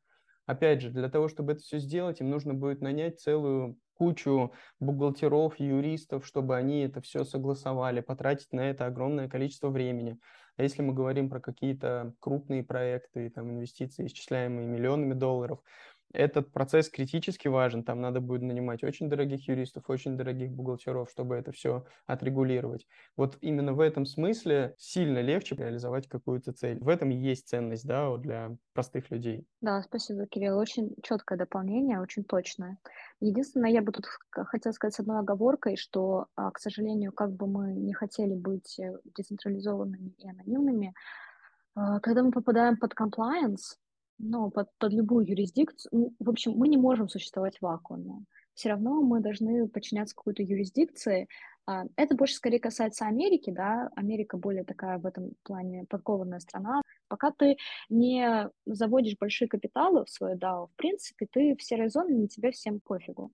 Опять 0.49 0.81
же, 0.81 0.89
для 0.89 1.11
того, 1.11 1.29
чтобы 1.29 1.53
это 1.53 1.61
все 1.61 1.79
сделать, 1.79 2.23
им 2.23 2.31
нужно 2.31 2.55
будет 2.55 2.81
нанять 2.81 3.21
целую 3.21 3.77
кучу 3.93 4.55
бухгалтеров, 4.81 5.61
юристов, 5.61 6.27
чтобы 6.27 6.57
они 6.57 6.81
это 6.81 7.03
все 7.03 7.25
согласовали, 7.25 8.01
потратить 8.01 8.51
на 8.55 8.63
это 8.71 8.87
огромное 8.87 9.29
количество 9.29 9.69
времени. 9.69 10.19
А 10.57 10.63
если 10.63 10.81
мы 10.81 10.95
говорим 10.95 11.29
про 11.29 11.41
какие-то 11.41 12.15
крупные 12.19 12.65
проекты, 12.65 13.29
там, 13.29 13.51
инвестиции, 13.51 14.07
исчисляемые 14.07 14.67
миллионами 14.67 15.13
долларов, 15.13 15.61
этот 16.13 16.53
процесс 16.53 16.89
критически 16.89 17.49
важен. 17.49 17.85
Там 17.85 18.01
надо 18.01 18.21
будет 18.21 18.43
нанимать 18.43 18.83
очень 18.83 19.09
дорогих 19.09 19.47
юристов, 19.49 19.89
очень 19.89 20.17
дорогих 20.17 20.51
бухгалтеров, 20.51 21.11
чтобы 21.11 21.37
это 21.37 21.53
все 21.53 21.85
отрегулировать. 22.07 22.87
Вот 23.17 23.37
именно 23.41 23.73
в 23.73 23.81
этом 23.81 24.07
смысле 24.07 24.75
сильно 24.79 25.21
легче 25.21 25.55
реализовать 25.55 26.09
какую-то 26.09 26.53
цель. 26.53 26.79
В 26.81 26.89
этом 26.89 27.11
и 27.11 27.17
есть 27.17 27.49
ценность 27.49 27.87
да, 27.87 28.17
для 28.17 28.57
простых 28.73 29.11
людей. 29.11 29.47
Да, 29.61 29.83
спасибо, 29.83 30.27
Кирилл. 30.27 30.59
Очень 30.59 30.95
четкое 31.03 31.39
дополнение, 31.39 32.01
очень 32.01 32.25
точное. 32.25 32.79
Единственное, 33.21 33.71
я 33.71 33.83
бы 33.83 33.93
тут 33.93 34.07
хотела 34.31 34.73
сказать 34.73 34.95
с 34.95 35.01
одной 35.01 35.19
оговоркой, 35.19 35.77
что, 35.77 36.27
а, 36.37 36.51
к 36.51 36.59
сожалению, 36.59 37.13
как 37.13 37.33
бы 37.33 37.47
мы 37.47 37.75
не 37.75 37.93
хотели 37.93 38.35
быть 38.35 38.79
э, 38.79 38.97
децентрализованными 39.17 40.15
и 40.19 40.29
анонимными, 40.29 40.95
а, 41.75 42.01
когда 42.01 42.23
мы 42.23 42.31
попадаем 42.31 42.77
под 42.77 42.95
compliance, 42.95 43.77
ну, 44.19 44.51
под, 44.51 44.69
под 44.79 44.93
любую 44.93 45.27
юрисдикцию, 45.27 45.91
ну, 45.93 46.15
в 46.19 46.31
общем, 46.31 46.53
мы 46.53 46.69
не 46.69 46.77
можем 46.77 47.09
существовать 47.09 47.59
в 47.59 47.63
вакууме. 47.63 48.25
Все 48.55 48.71
равно 48.71 49.01
мы 49.03 49.21
должны 49.21 49.69
подчиняться 49.69 50.17
какой-то 50.17 50.43
юрисдикции. 50.43 51.29
А, 51.67 51.85
это 51.97 52.17
больше 52.17 52.35
скорее 52.35 52.59
касается 52.59 53.07
Америки, 53.07 53.51
да, 53.51 53.89
Америка 53.95 54.37
более 54.37 54.65
такая 54.65 54.99
в 54.99 55.07
этом 55.07 55.33
плане 55.45 55.85
подкованная 55.89 56.41
страна. 56.41 56.83
Пока 57.09 57.31
ты 57.31 57.57
не 57.89 58.51
заводишь 58.67 59.17
большие 59.19 59.49
капиталы 59.49 60.05
в 60.05 60.11
свою 60.11 60.37
DAO, 60.37 60.67
в 60.67 60.77
принципе, 60.77 61.27
ты 61.31 61.55
в 61.57 61.63
серой 61.63 61.89
зоне, 61.89 62.17
на 62.17 62.29
тебя 62.29 62.51
всем 62.51 62.81
пофигу. 62.81 63.33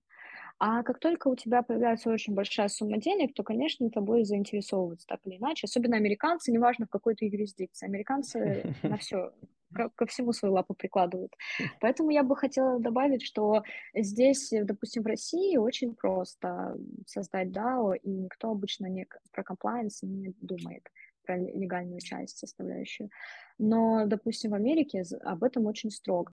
А 0.57 0.83
как 0.83 0.99
только 0.99 1.27
у 1.27 1.35
тебя 1.35 1.63
появляется 1.63 2.09
очень 2.09 2.33
большая 2.33 2.69
сумма 2.69 2.97
денег, 2.97 3.33
то, 3.33 3.43
конечно, 3.43 3.89
тобой 3.89 4.23
заинтересовываются 4.23 5.05
так 5.07 5.19
или 5.25 5.37
иначе. 5.37 5.65
Особенно 5.65 5.97
американцы, 5.97 6.51
неважно 6.51 6.85
в 6.85 6.89
какой 6.89 7.15
то 7.15 7.25
юрисдикции. 7.25 7.85
Американцы 7.85 8.73
на 8.83 8.97
все 8.97 9.33
ко, 9.75 10.05
всему 10.05 10.33
свою 10.33 10.53
лапу 10.53 10.73
прикладывают. 10.73 11.33
Поэтому 11.79 12.11
я 12.11 12.23
бы 12.23 12.35
хотела 12.35 12.79
добавить, 12.79 13.23
что 13.23 13.63
здесь, 13.93 14.49
допустим, 14.51 15.03
в 15.03 15.07
России 15.07 15.57
очень 15.57 15.93
просто 15.95 16.77
создать 17.05 17.49
DAO, 17.49 17.95
и 17.95 18.09
никто 18.09 18.51
обычно 18.51 18.87
не, 18.87 19.07
про 19.31 19.43
compliance 19.43 19.99
не 20.01 20.33
думает 20.41 20.89
про 21.25 21.37
легальную 21.37 21.99
часть 22.01 22.37
составляющую. 22.37 23.09
Но, 23.57 24.05
допустим, 24.05 24.51
в 24.51 24.53
Америке 24.53 25.03
об 25.23 25.43
этом 25.43 25.65
очень 25.65 25.89
строго. 25.89 26.31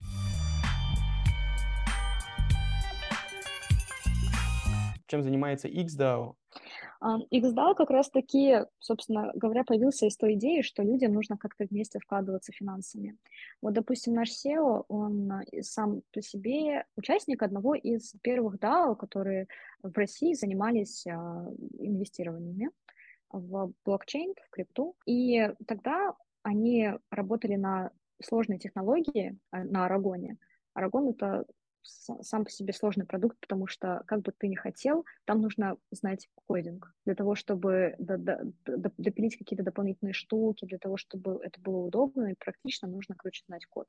Чем 5.07 5.23
занимается 5.23 5.69
XDAO? 5.69 6.35
XDAO 7.03 7.75
как 7.75 7.91
раз-таки, 7.91 8.65
собственно 8.79 9.33
говоря, 9.35 9.65
появился 9.65 10.07
из 10.07 10.17
той 10.17 10.35
идеи, 10.35 10.63
что 10.63 10.83
людям 10.83 11.13
нужно 11.13 11.37
как-то 11.37 11.67
вместе 11.69 11.99
вкладываться 11.99 12.53
финансами. 12.53 13.17
Вот, 13.61 13.73
допустим, 13.75 14.15
наш 14.15 14.31
SEO, 14.31 14.85
он 14.89 15.33
сам 15.63 16.03
по 16.13 16.23
себе 16.23 16.85
участник 16.97 17.43
одного 17.43 17.75
из 17.75 18.15
первых 18.23 18.57
DAO, 18.57 18.95
которые 18.95 19.49
в 19.83 19.97
России 19.97 20.35
занимались 20.35 21.07
а, 21.07 21.49
инвестированиями 21.79 22.71
в 23.31 23.73
блокчейн, 23.85 24.35
в 24.47 24.51
крипту. 24.51 24.95
И 25.05 25.51
тогда 25.67 26.15
они 26.43 26.91
работали 27.11 27.57
на 27.57 27.91
сложной 28.23 28.59
технологии, 28.59 29.37
а, 29.51 29.65
на 29.65 29.87
Арагоне. 29.87 30.37
Арагон— 30.75 31.09
это 31.11 31.47
сам 31.83 32.45
по 32.45 32.51
себе 32.51 32.73
сложный 32.73 33.07
продукт, 33.07 33.39
потому 33.41 33.67
что, 33.67 34.03
как 34.07 34.23
бы 34.23 34.33
ты 34.37 34.49
ни 34.49 34.55
хотел, 34.55 35.05
там 35.25 35.41
нужно 35.41 35.77
знать 35.91 36.29
кодинг 36.47 36.93
для 37.05 37.15
того, 37.15 37.35
чтобы 37.35 37.97
допилить 37.99 39.37
какие-то 39.37 39.65
дополнительные 39.65 40.13
штуки, 40.13 40.65
для 40.67 40.79
того, 40.79 40.97
чтобы 40.97 41.39
это 41.43 41.61
было 41.61 41.79
удобно 41.79 42.33
и 42.33 42.35
практично, 42.39 42.89
нужно, 42.89 43.15
короче, 43.17 43.43
знать 43.47 43.67
код. 43.67 43.89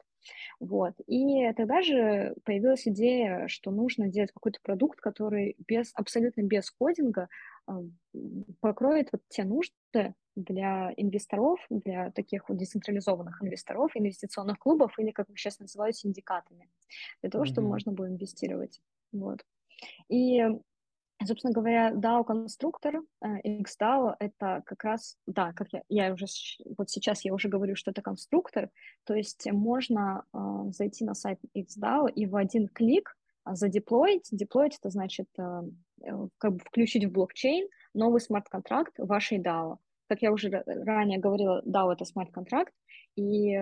Вот. 0.60 0.94
И 1.08 1.52
тогда 1.54 1.82
же 1.82 2.36
появилась 2.44 2.88
идея, 2.88 3.48
что 3.48 3.72
нужно 3.72 4.10
делать 4.10 4.32
какой-то 4.32 4.60
продукт, 4.64 5.00
который 5.00 5.56
без, 5.68 5.92
абсолютно 5.96 6.42
без 6.42 6.70
кодинга 6.72 7.30
покроет 8.60 9.10
вот 9.12 9.22
те 9.30 9.44
нужды 9.44 10.14
для 10.36 10.94
инвесторов, 10.98 11.60
для 11.70 12.12
таких 12.12 12.50
вот 12.50 12.58
децентрализованных 12.58 13.42
инвесторов, 13.42 13.92
инвестиционных 13.96 14.58
клубов 14.60 14.98
или, 14.98 15.12
как 15.12 15.30
их 15.30 15.40
сейчас 15.40 15.60
называют, 15.60 15.96
синдикатами, 15.96 16.70
для 17.22 17.30
того, 17.30 17.44
mm-hmm. 17.44 17.48
чтобы 17.48 17.68
можно 17.68 17.92
было 17.92 18.08
инвестировать. 18.08 18.82
Вот. 19.12 19.46
И, 20.10 20.44
собственно 21.24 21.54
говоря, 21.54 21.94
DAO-конструктор, 21.94 23.02
э, 23.22 23.62
XDAO, 23.62 24.16
это 24.20 24.64
как 24.66 24.84
раз, 24.84 25.18
да, 25.28 25.54
как 25.54 25.68
я, 25.72 25.84
я 25.90 26.14
уже, 26.14 26.26
вот 26.78 26.90
сейчас 26.90 27.24
я 27.26 27.34
уже 27.34 27.48
говорю, 27.48 27.76
что 27.76 27.92
это 27.92 28.02
конструктор, 28.02 28.70
то 29.04 29.14
есть 29.14 29.46
можно 29.52 30.26
э, 30.34 30.38
зайти 30.72 31.06
на 31.06 31.14
сайт 31.14 31.40
XDAO 31.56 32.12
и 32.12 32.26
в 32.26 32.36
один 32.36 32.68
клик 32.68 33.16
задеплоить. 33.46 34.28
Деплоить 34.32 34.78
это 34.80 34.90
значит 34.90 35.28
э, 35.38 35.62
э, 36.02 36.28
как 36.38 36.54
бы 36.54 36.60
включить 36.60 37.06
в 37.06 37.12
блокчейн 37.12 37.68
новый 37.94 38.22
смарт-контракт 38.22 38.94
вашей 38.98 39.40
DAO. 39.40 39.78
Как 40.08 40.22
я 40.22 40.32
уже 40.32 40.64
ранее 40.66 41.20
говорила, 41.20 41.62
DAO— 41.66 41.92
это 41.94 42.06
смарт-контракт, 42.06 42.74
и 43.16 43.58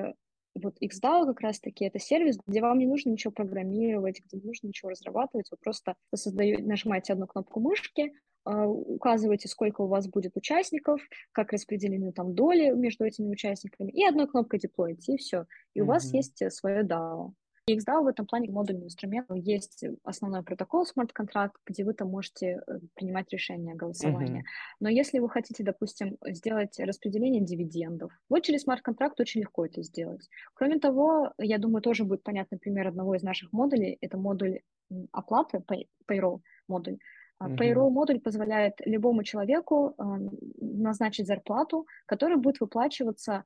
вот 0.56 0.76
XDAO 0.82 1.26
как 1.26 1.41
раз-таки 1.41 1.86
это 1.86 2.00
сервис, 2.00 2.38
где 2.46 2.62
вам 2.62 2.80
не 2.80 2.86
нужно 2.86 3.12
ничего 3.12 3.32
программировать, 3.32 4.22
где 4.26 4.38
не 4.38 4.44
нужно 4.44 4.67
ничего 4.67 4.89
разрабатывать, 4.89 5.50
вы 5.52 5.58
просто 5.58 5.96
создаете, 6.13 6.63
нажимаете 6.63 7.13
одну 7.13 7.28
кнопку 7.28 7.60
мышки, 7.60 8.13
а, 8.44 8.67
указываете, 8.67 9.48
сколько 9.48 9.82
у 9.82 9.88
вас 9.88 10.08
будет 10.08 10.36
участников, 10.36 11.02
как 11.32 11.54
распределены 11.54 12.12
там 12.12 12.34
доли 12.34 12.72
между 12.72 13.06
этими 13.06 13.30
участниками, 13.30 13.91
и 13.91 14.04
одной 14.04 14.28
кнопкой 14.28 14.60
деплоите, 14.60 15.13
и 15.13 15.17
все. 15.17 15.46
И 15.74 15.80
mm-hmm. 15.80 15.84
у 15.84 15.86
вас 15.86 16.13
есть 16.13 16.41
э, 16.41 16.50
свое 16.50 16.84
DAO. 16.84 17.34
XDAO 17.77 18.03
в 18.03 18.07
этом 18.07 18.25
плане 18.25 18.49
модульный 18.49 18.86
инструмент. 18.86 19.27
Есть 19.34 19.84
основной 20.03 20.43
протокол 20.43 20.86
смарт-контракт, 20.86 21.55
где 21.65 21.84
вы 21.84 21.93
там 21.93 22.10
можете 22.10 22.62
э, 22.67 22.79
принимать 22.95 23.31
решения 23.31 23.75
голосования. 23.75 24.41
Uh-huh. 24.41 24.75
Но 24.79 24.89
если 24.89 25.19
вы 25.19 25.29
хотите, 25.29 25.63
допустим, 25.63 26.17
сделать 26.25 26.79
распределение 26.79 27.41
дивидендов, 27.41 28.12
вот 28.29 28.43
через 28.43 28.62
смарт-контракт 28.62 29.19
очень 29.19 29.41
легко 29.41 29.65
это 29.65 29.84
сделать. 29.84 30.29
Кроме 30.53 30.79
того, 30.79 31.34
я 31.38 31.57
думаю, 31.57 31.81
тоже 31.81 32.03
будет 32.03 32.23
понятный 32.23 32.57
пример 32.57 32.88
одного 32.88 33.15
из 33.15 33.23
наших 33.23 33.51
модулей. 33.53 33.97
Это 34.01 34.17
модуль 34.17 34.60
оплаты, 35.12 35.63
payroll 36.07 36.41
модуль. 36.67 36.97
Uh-huh. 37.41 37.57
Payroll 37.57 37.89
модуль 37.89 38.19
позволяет 38.19 38.73
любому 38.86 39.23
человеку 39.23 39.95
э, 39.97 40.03
назначить 40.60 41.27
зарплату, 41.27 41.88
которая 42.05 42.38
будет 42.38 42.60
выплачиваться 42.60 43.43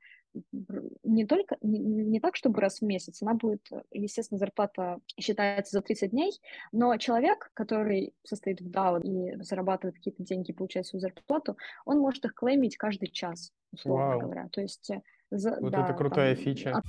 не 1.04 1.26
только, 1.26 1.58
не, 1.62 1.80
не 1.80 2.20
так, 2.20 2.36
чтобы 2.36 2.62
раз 2.62 2.80
в 2.80 2.82
месяц, 2.84 3.22
она 3.22 3.34
будет, 3.34 3.70
естественно, 3.92 4.38
зарплата 4.38 5.00
считается 5.20 5.78
за 5.78 5.82
30 5.82 6.12
дней, 6.12 6.32
но 6.72 6.98
человек, 6.98 7.52
который 7.54 8.14
состоит 8.24 8.62
в 8.62 8.70
DAO 8.70 9.02
и 9.02 9.42
зарабатывает 9.44 9.96
какие-то 9.96 10.24
деньги, 10.24 10.52
получает 10.52 10.88
свою 10.88 11.02
зарплату, 11.02 11.58
он 11.86 12.00
может 12.00 12.26
их 12.26 12.34
клеймить 12.34 12.78
каждый 12.78 13.08
час, 13.08 13.52
условно 13.72 14.08
Вау. 14.08 14.20
говоря. 14.22 14.50
То 14.52 14.62
есть... 14.62 14.90
Э, 14.90 15.02
за, 15.32 15.58
вот 15.60 15.72
да, 15.72 15.86
это 15.86 15.94
крутая 15.94 16.36
там, 16.36 16.44
фича. 16.44 16.72
От... 16.78 16.84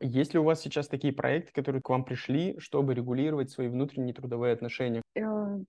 Есть 0.00 0.32
ли 0.32 0.40
у 0.40 0.44
вас 0.44 0.60
сейчас 0.60 0.88
такие 0.88 1.12
проекты, 1.12 1.52
которые 1.52 1.82
к 1.82 1.88
вам 1.88 2.04
пришли, 2.04 2.58
чтобы 2.58 2.94
регулировать 2.94 3.50
свои 3.50 3.68
внутренние 3.68 4.14
трудовые 4.14 4.52
отношения? 4.52 5.02
Э, 5.16 5.22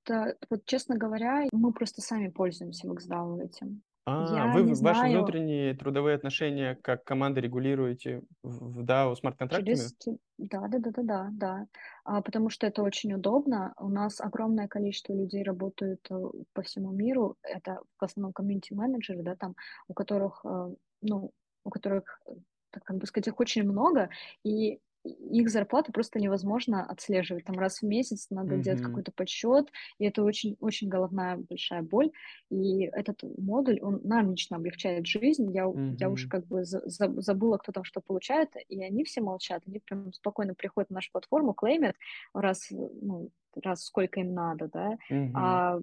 да, 0.06 0.34
вот 0.50 0.66
честно 0.66 0.98
говоря, 0.98 1.46
мы 1.52 1.74
просто 1.74 2.02
сами 2.02 2.28
пользуемся 2.28 2.88
Воксдау 2.88 3.40
этим. 3.40 3.82
А, 4.06 4.36
Я 4.36 4.54
вы 4.54 4.62
не 4.62 4.70
ваши 4.70 4.76
знаю... 4.76 5.18
внутренние 5.18 5.74
трудовые 5.76 6.16
отношения 6.16 6.76
как 6.82 7.04
команда 7.04 7.42
регулируете 7.42 8.24
в 8.44 8.84
DAO 8.84 9.16
смарт-контрактами? 9.16 9.76
Через... 9.76 9.96
Да, 10.38 10.68
да, 10.68 10.80
да, 10.80 10.92
да, 10.92 11.04
да, 11.04 11.30
да. 11.32 11.68
А, 12.06 12.22
потому 12.22 12.50
что 12.50 12.66
это 12.66 12.82
очень 12.82 13.14
удобно. 13.14 13.74
У 13.78 13.90
нас 13.90 14.22
огромное 14.22 14.68
количество 14.68 15.14
людей 15.14 15.44
работают 15.44 16.00
э, 16.10 16.16
по 16.54 16.62
всему 16.62 16.92
миру. 16.92 17.36
Это 17.44 17.82
в 18.00 18.04
основном 18.04 18.34
комьюнити-менеджеры, 18.34 19.22
да, 19.22 19.36
там, 19.36 19.56
у 19.88 19.94
которых, 19.94 20.42
э, 20.44 20.70
ну, 21.02 21.32
у 21.64 21.70
которых 21.70 22.22
как 22.72 22.98
бы 22.98 23.06
сказать, 23.08 23.28
их 23.28 23.40
очень 23.40 23.64
много, 23.64 24.10
и 24.44 24.80
их 25.04 25.50
зарплату 25.50 25.92
просто 25.92 26.20
невозможно 26.20 26.86
отслеживать. 26.86 27.46
Там 27.46 27.58
раз 27.58 27.82
в 27.82 27.86
месяц 27.86 28.28
надо 28.30 28.56
mm-hmm. 28.56 28.62
делать 28.62 28.82
какой-то 28.82 29.12
подсчет, 29.12 29.72
и 29.98 30.06
это 30.06 30.24
очень, 30.24 30.58
очень 30.60 30.90
головная 30.90 31.38
большая 31.38 31.82
боль. 31.82 32.12
И 32.50 32.84
этот 32.84 33.24
модуль, 33.38 33.80
он 33.82 34.02
нам 34.04 34.32
лично 34.32 34.58
облегчает 34.58 35.08
жизнь. 35.08 35.52
Я, 35.54 35.64
mm-hmm. 35.64 35.96
я 36.00 36.10
уже 36.10 36.28
как 36.28 36.46
бы 36.48 36.66
за, 36.66 36.82
забыла, 36.86 37.58
кто 37.58 37.72
там 37.72 37.84
что 37.84 38.02
получает, 38.02 38.50
и 38.68 38.84
они 38.84 39.06
все 39.06 39.22
молчат. 39.22 39.64
Они 39.66 39.80
прям 39.80 40.12
спокойно 40.14 40.54
приходят 40.54 40.90
на 40.90 40.96
нашу 40.96 41.12
платформу, 41.12 41.54
клеймят 41.54 41.96
раз, 42.34 42.68
ну, 42.70 43.30
раз 43.56 43.86
сколько 43.86 44.20
им 44.20 44.34
надо, 44.34 44.70
да. 44.72 44.98
Mm-hmm. 45.10 45.32
А 45.34 45.80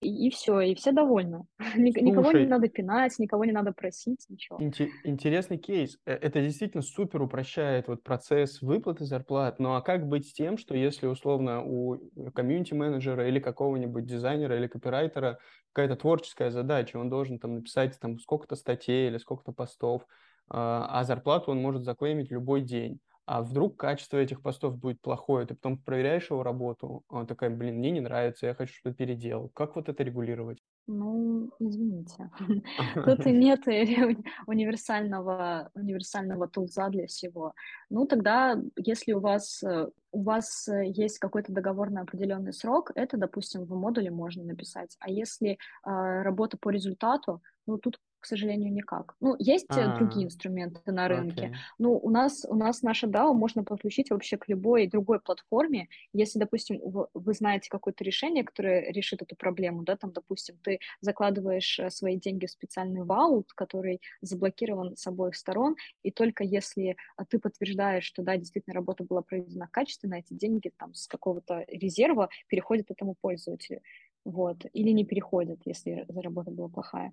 и, 0.00 0.26
и 0.28 0.30
все, 0.30 0.60
и 0.60 0.74
все 0.74 0.92
довольны. 0.92 1.44
никого 1.76 2.32
не 2.32 2.46
надо 2.46 2.68
пинать, 2.68 3.18
никого 3.18 3.44
не 3.44 3.52
надо 3.52 3.72
просить, 3.72 4.24
ничего. 4.28 4.58
Интересный 4.60 5.58
кейс. 5.58 5.98
Э, 6.06 6.12
это 6.12 6.40
действительно 6.40 6.82
супер 6.82 7.22
упрощает 7.22 7.88
вот 7.88 8.02
процесс 8.02 8.62
выплаты 8.62 9.04
зарплат. 9.04 9.58
Ну 9.58 9.74
а 9.74 9.82
как 9.82 10.06
быть 10.06 10.28
с 10.28 10.32
тем, 10.32 10.58
что 10.58 10.76
если 10.76 11.06
условно 11.06 11.62
у 11.64 11.98
комьюнити-менеджера 12.34 13.28
или 13.28 13.40
какого-нибудь 13.40 14.06
дизайнера 14.06 14.56
или 14.56 14.66
копирайтера 14.68 15.38
какая-то 15.72 15.96
творческая 15.96 16.50
задача, 16.50 16.96
он 16.96 17.10
должен 17.10 17.38
там 17.38 17.56
написать 17.56 17.98
там 18.00 18.18
сколько-то 18.18 18.56
статей 18.56 19.08
или 19.08 19.18
сколько-то 19.18 19.52
постов, 19.52 20.06
а, 20.48 20.86
а 20.90 21.04
зарплату 21.04 21.50
он 21.50 21.60
может 21.60 21.84
заклеймить 21.84 22.30
любой 22.30 22.62
день 22.62 23.00
а 23.28 23.42
вдруг 23.42 23.76
качество 23.76 24.16
этих 24.16 24.40
постов 24.40 24.78
будет 24.78 25.02
плохое, 25.02 25.44
ты 25.46 25.54
потом 25.54 25.76
проверяешь 25.76 26.30
его 26.30 26.42
работу, 26.42 27.04
он 27.10 27.26
такая, 27.26 27.50
блин, 27.50 27.76
мне 27.76 27.90
не 27.90 28.00
нравится, 28.00 28.46
я 28.46 28.54
хочу 28.54 28.72
что-то 28.72 28.96
переделал. 28.96 29.50
Как 29.50 29.76
вот 29.76 29.90
это 29.90 30.02
регулировать? 30.02 30.62
Ну, 30.86 31.50
извините. 31.58 32.30
Тут 32.94 33.26
нет 33.26 33.66
универсального, 34.46 35.70
универсального 35.74 36.48
тулза 36.48 36.88
для 36.88 37.06
всего. 37.06 37.52
Ну, 37.90 38.06
тогда, 38.06 38.56
если 38.76 39.12
у 39.12 39.20
вас, 39.20 39.62
э, 39.62 39.88
у 40.10 40.22
вас 40.22 40.66
э, 40.66 40.86
есть 40.86 41.18
какой-то 41.18 41.52
договор 41.52 41.90
на 41.90 42.00
определенный 42.00 42.54
срок, 42.54 42.92
это, 42.94 43.18
допустим, 43.18 43.66
в 43.66 43.74
модуле 43.76 44.10
можно 44.10 44.42
написать. 44.42 44.96
А 45.00 45.10
если 45.10 45.50
э, 45.50 45.56
работа 45.84 46.56
по 46.58 46.70
результату, 46.70 47.42
ну, 47.66 47.76
тут 47.76 48.00
к 48.20 48.26
сожалению, 48.26 48.72
никак. 48.72 49.14
Ну, 49.20 49.36
есть 49.38 49.66
А-а-а. 49.70 49.96
другие 49.96 50.26
инструменты 50.26 50.92
на 50.92 51.08
рынке. 51.08 51.46
Okay. 51.46 51.54
Ну, 51.78 51.96
у 51.96 52.10
нас, 52.10 52.44
у 52.48 52.54
нас 52.54 52.82
наша 52.82 53.06
DAO 53.06 53.32
можно 53.32 53.64
подключить 53.64 54.10
вообще 54.10 54.36
к 54.36 54.48
любой 54.48 54.86
другой 54.86 55.20
платформе. 55.20 55.88
Если, 56.12 56.38
допустим, 56.38 56.80
вы, 56.82 57.34
знаете 57.34 57.68
какое-то 57.70 58.04
решение, 58.04 58.44
которое 58.44 58.90
решит 58.92 59.22
эту 59.22 59.36
проблему, 59.36 59.82
да, 59.82 59.96
там, 59.96 60.12
допустим, 60.12 60.56
ты 60.62 60.80
закладываешь 61.00 61.78
э, 61.78 61.90
свои 61.90 62.16
деньги 62.16 62.46
в 62.46 62.50
специальный 62.50 63.04
ваут, 63.04 63.52
который 63.52 64.00
заблокирован 64.20 64.96
с 64.96 65.06
обоих 65.06 65.36
сторон, 65.36 65.76
и 66.02 66.10
только 66.10 66.44
если 66.44 66.96
а, 67.16 67.24
ты 67.24 67.38
подтверждаешь, 67.38 68.04
что, 68.04 68.22
да, 68.22 68.36
действительно 68.36 68.74
работа 68.74 69.04
была 69.04 69.22
проведена 69.22 69.68
качественно, 69.70 70.14
эти 70.14 70.34
деньги 70.34 70.72
там 70.76 70.94
с 70.94 71.06
какого-то 71.06 71.64
резерва 71.68 72.28
переходят 72.48 72.90
этому 72.90 73.14
пользователю. 73.20 73.80
Вот. 74.24 74.64
Или 74.72 74.90
не 74.90 75.04
переходят, 75.04 75.60
если 75.64 76.06
работа 76.08 76.50
была 76.50 76.68
плохая. 76.68 77.12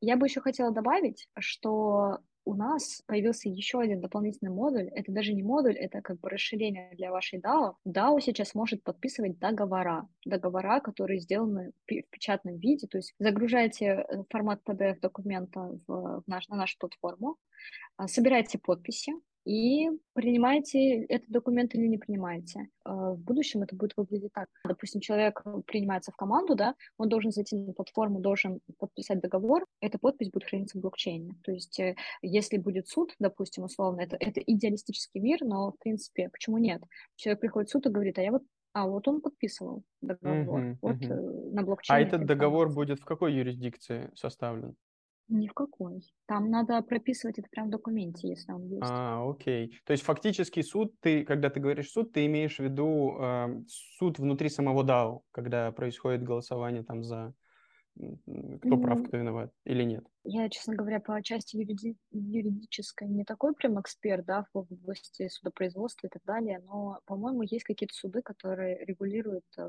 Я 0.00 0.16
бы 0.16 0.26
еще 0.26 0.40
хотела 0.40 0.72
добавить, 0.72 1.28
что 1.38 2.18
у 2.48 2.54
нас 2.54 3.02
появился 3.06 3.50
еще 3.50 3.78
один 3.78 4.00
дополнительный 4.00 4.50
модуль. 4.50 4.88
Это 4.94 5.12
даже 5.12 5.34
не 5.34 5.42
модуль, 5.42 5.76
это 5.76 6.00
как 6.00 6.18
бы 6.18 6.30
расширение 6.30 6.90
для 6.94 7.10
вашей 7.10 7.40
DAO. 7.40 7.74
DAO 7.86 8.20
сейчас 8.20 8.54
может 8.54 8.82
подписывать 8.82 9.38
договора. 9.38 10.08
Договора, 10.24 10.80
которые 10.80 11.20
сделаны 11.20 11.72
в 11.86 12.02
печатном 12.10 12.56
виде. 12.56 12.86
То 12.86 12.98
есть 12.98 13.14
загружаете 13.18 13.84
э, 13.84 14.22
формат 14.30 14.62
PDF-документа 14.66 15.76
в 15.86 16.22
наш, 16.26 16.48
на 16.48 16.56
нашу 16.56 16.78
платформу, 16.78 17.36
а, 17.98 18.08
собираете 18.08 18.58
подписи, 18.58 19.12
и 19.48 19.88
принимаете 20.12 21.04
этот 21.04 21.30
документ 21.30 21.74
или 21.74 21.86
не 21.86 21.96
принимаете. 21.96 22.68
А, 22.84 23.12
в 23.12 23.18
будущем 23.18 23.62
это 23.62 23.74
будет 23.74 23.96
выглядеть 23.96 24.32
так. 24.34 24.46
Допустим, 24.66 25.00
человек 25.00 25.42
принимается 25.66 26.12
в 26.12 26.16
команду, 26.16 26.54
да, 26.54 26.74
он 26.98 27.08
должен 27.08 27.30
зайти 27.30 27.56
на 27.56 27.72
платформу, 27.72 28.20
должен 28.20 28.60
подписать 28.78 29.20
договор, 29.20 29.64
эта 29.80 29.98
подпись 29.98 30.30
будет 30.30 30.44
храниться 30.44 30.76
в 30.76 30.82
блокчейне. 30.82 31.34
То 31.44 31.52
есть 31.52 31.80
э, 31.80 31.96
если 32.20 32.58
будет 32.58 32.88
суд, 32.88 33.14
допустим, 33.18 33.64
условно, 33.64 34.02
это, 34.02 34.16
это 34.20 34.40
идеалистический 34.40 35.20
мир, 35.20 35.38
но 35.40 35.72
в 35.72 35.78
принципе, 35.78 36.28
почему 36.28 36.58
нет? 36.58 36.82
Человек 37.16 37.40
приходит 37.40 37.70
в 37.70 37.72
суд 37.72 37.86
и 37.86 37.90
говорит, 37.90 38.18
а 38.18 38.22
я 38.22 38.32
вот 38.32 38.42
а 38.74 38.86
вот 38.86 39.08
он 39.08 39.22
подписывал 39.22 39.82
договор. 40.02 40.60
Uh-huh, 40.60 40.76
вот 40.82 40.96
uh-huh. 40.96 41.52
на 41.52 41.62
блокчейне. 41.62 42.04
А 42.04 42.06
этот 42.06 42.26
договор 42.26 42.70
будет 42.72 43.00
в 43.00 43.04
какой 43.06 43.32
юрисдикции 43.32 44.10
составлен? 44.14 44.76
Ни 45.28 45.46
в 45.46 45.52
какой. 45.52 46.02
Там 46.26 46.50
надо 46.50 46.80
прописывать 46.82 47.38
это 47.38 47.48
прямо 47.50 47.68
в 47.68 47.72
документе, 47.72 48.28
если 48.28 48.50
он 48.52 48.64
есть. 48.64 48.82
А, 48.82 49.28
окей. 49.28 49.78
То 49.84 49.92
есть 49.92 50.02
фактически 50.02 50.62
суд, 50.62 50.94
ты, 51.00 51.24
когда 51.24 51.50
ты 51.50 51.60
говоришь 51.60 51.90
суд, 51.90 52.12
ты 52.12 52.24
имеешь 52.26 52.56
в 52.56 52.60
виду 52.60 53.16
э, 53.20 53.62
суд 53.98 54.18
внутри 54.18 54.48
самого 54.48 54.82
DAO, 54.84 55.20
когда 55.30 55.70
происходит 55.72 56.22
голосование 56.22 56.82
там 56.82 57.04
за 57.04 57.34
кто 58.62 58.76
прав, 58.76 59.02
кто 59.02 59.16
виноват 59.16 59.50
или 59.64 59.82
нет? 59.82 60.04
Я, 60.24 60.48
честно 60.48 60.76
говоря, 60.76 61.00
по 61.00 61.20
части 61.22 61.56
юриди... 61.56 61.96
юридической 62.10 63.08
не 63.08 63.24
такой 63.24 63.54
прям 63.54 63.80
эксперт, 63.80 64.24
да, 64.24 64.46
в 64.52 64.58
области 64.58 65.28
судопроизводства 65.28 66.06
и 66.06 66.10
так 66.10 66.22
далее, 66.24 66.60
но, 66.64 67.00
по-моему, 67.06 67.42
есть 67.42 67.64
какие-то 67.64 67.94
суды, 67.94 68.22
которые 68.22 68.84
регулируют 68.84 69.44
э, 69.58 69.68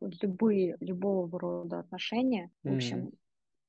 любые, 0.00 0.76
любого 0.80 1.38
рода 1.38 1.80
отношения. 1.80 2.50
В 2.62 2.74
общем, 2.74 3.12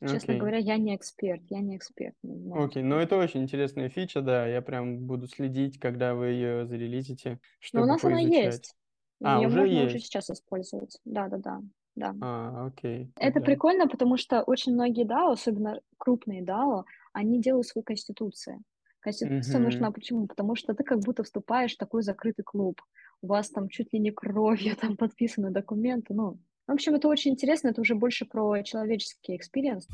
Честно 0.05 0.33
Окей. 0.33 0.37
говоря, 0.37 0.57
я 0.57 0.77
не 0.77 0.95
эксперт, 0.95 1.43
я 1.49 1.61
не 1.61 1.77
эксперт. 1.77 2.15
Окей, 2.53 2.81
ну 2.83 2.95
это 2.97 3.17
очень 3.17 3.43
интересная 3.43 3.89
фича, 3.89 4.21
да, 4.21 4.47
я 4.47 4.61
прям 4.61 5.05
буду 5.05 5.27
следить, 5.27 5.79
когда 5.79 6.13
вы 6.15 6.27
ее 6.27 6.65
зарелизите, 6.65 7.39
Но 7.73 7.83
у 7.83 7.85
чтобы 7.85 7.85
нас 7.85 8.03
она 8.05 8.19
есть. 8.19 8.75
А, 9.21 9.41
Ее 9.41 9.47
уже 9.47 9.65
можно 9.65 9.83
уже 9.83 9.99
есть? 9.99 9.99
сейчас 9.99 10.29
использовать. 10.29 10.99
Да, 11.05 11.27
да, 11.29 11.37
да, 11.37 11.61
да. 11.95 12.15
А, 12.19 12.65
окей, 12.67 13.11
Это 13.19 13.41
да. 13.41 13.41
прикольно, 13.41 13.87
потому 13.87 14.17
что 14.17 14.43
очень 14.43 14.73
многие 14.73 15.05
DAO, 15.05 15.33
особенно 15.33 15.81
крупные 15.97 16.43
DAO, 16.43 16.85
они 17.13 17.41
делают 17.41 17.67
свои 17.67 17.83
конституции. 17.83 18.61
Конституция 18.99 19.59
нужна 19.61 19.91
Мгм. 19.91 19.93
почему? 19.93 20.27
Потому 20.27 20.55
что 20.55 20.73
ты 20.73 20.83
как 20.83 20.99
будто 20.99 21.23
вступаешь 21.23 21.75
в 21.75 21.77
такой 21.77 22.03
закрытый 22.03 22.43
клуб. 22.43 22.81
У 23.21 23.27
вас 23.27 23.49
там 23.49 23.69
чуть 23.69 23.93
ли 23.93 23.99
не 23.99 24.11
кровью 24.11 24.75
там 24.81 24.97
подписаны 24.97 25.51
документы. 25.51 26.13
Ну, 26.13 26.39
в 26.67 26.73
общем, 26.73 26.95
это 26.95 27.07
очень 27.07 27.31
интересно, 27.31 27.69
это 27.69 27.81
уже 27.81 27.95
больше 27.95 28.25
про 28.25 28.61
человеческий 28.63 29.35
experience. 29.35 29.87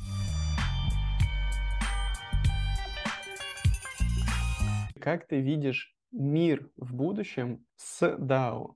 Как 4.99 5.27
ты 5.27 5.39
видишь 5.39 5.95
мир 6.11 6.71
в 6.77 6.95
будущем 6.95 7.65
с 7.75 8.01
DAO? 8.17 8.75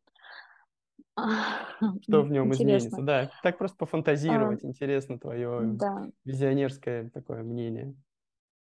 Что 2.01 2.21
в 2.21 2.29
нем 2.29 2.53
изменится? 2.53 2.87
Интересно. 2.87 3.05
Да, 3.05 3.31
так 3.41 3.57
просто 3.57 3.75
А, 3.75 3.79
пофантазировать. 3.79 4.63
Интересно 4.63 5.17
твое 5.19 5.61
да. 5.73 6.07
визионерское 6.25 7.09
такое 7.09 7.43
мнение. 7.43 7.95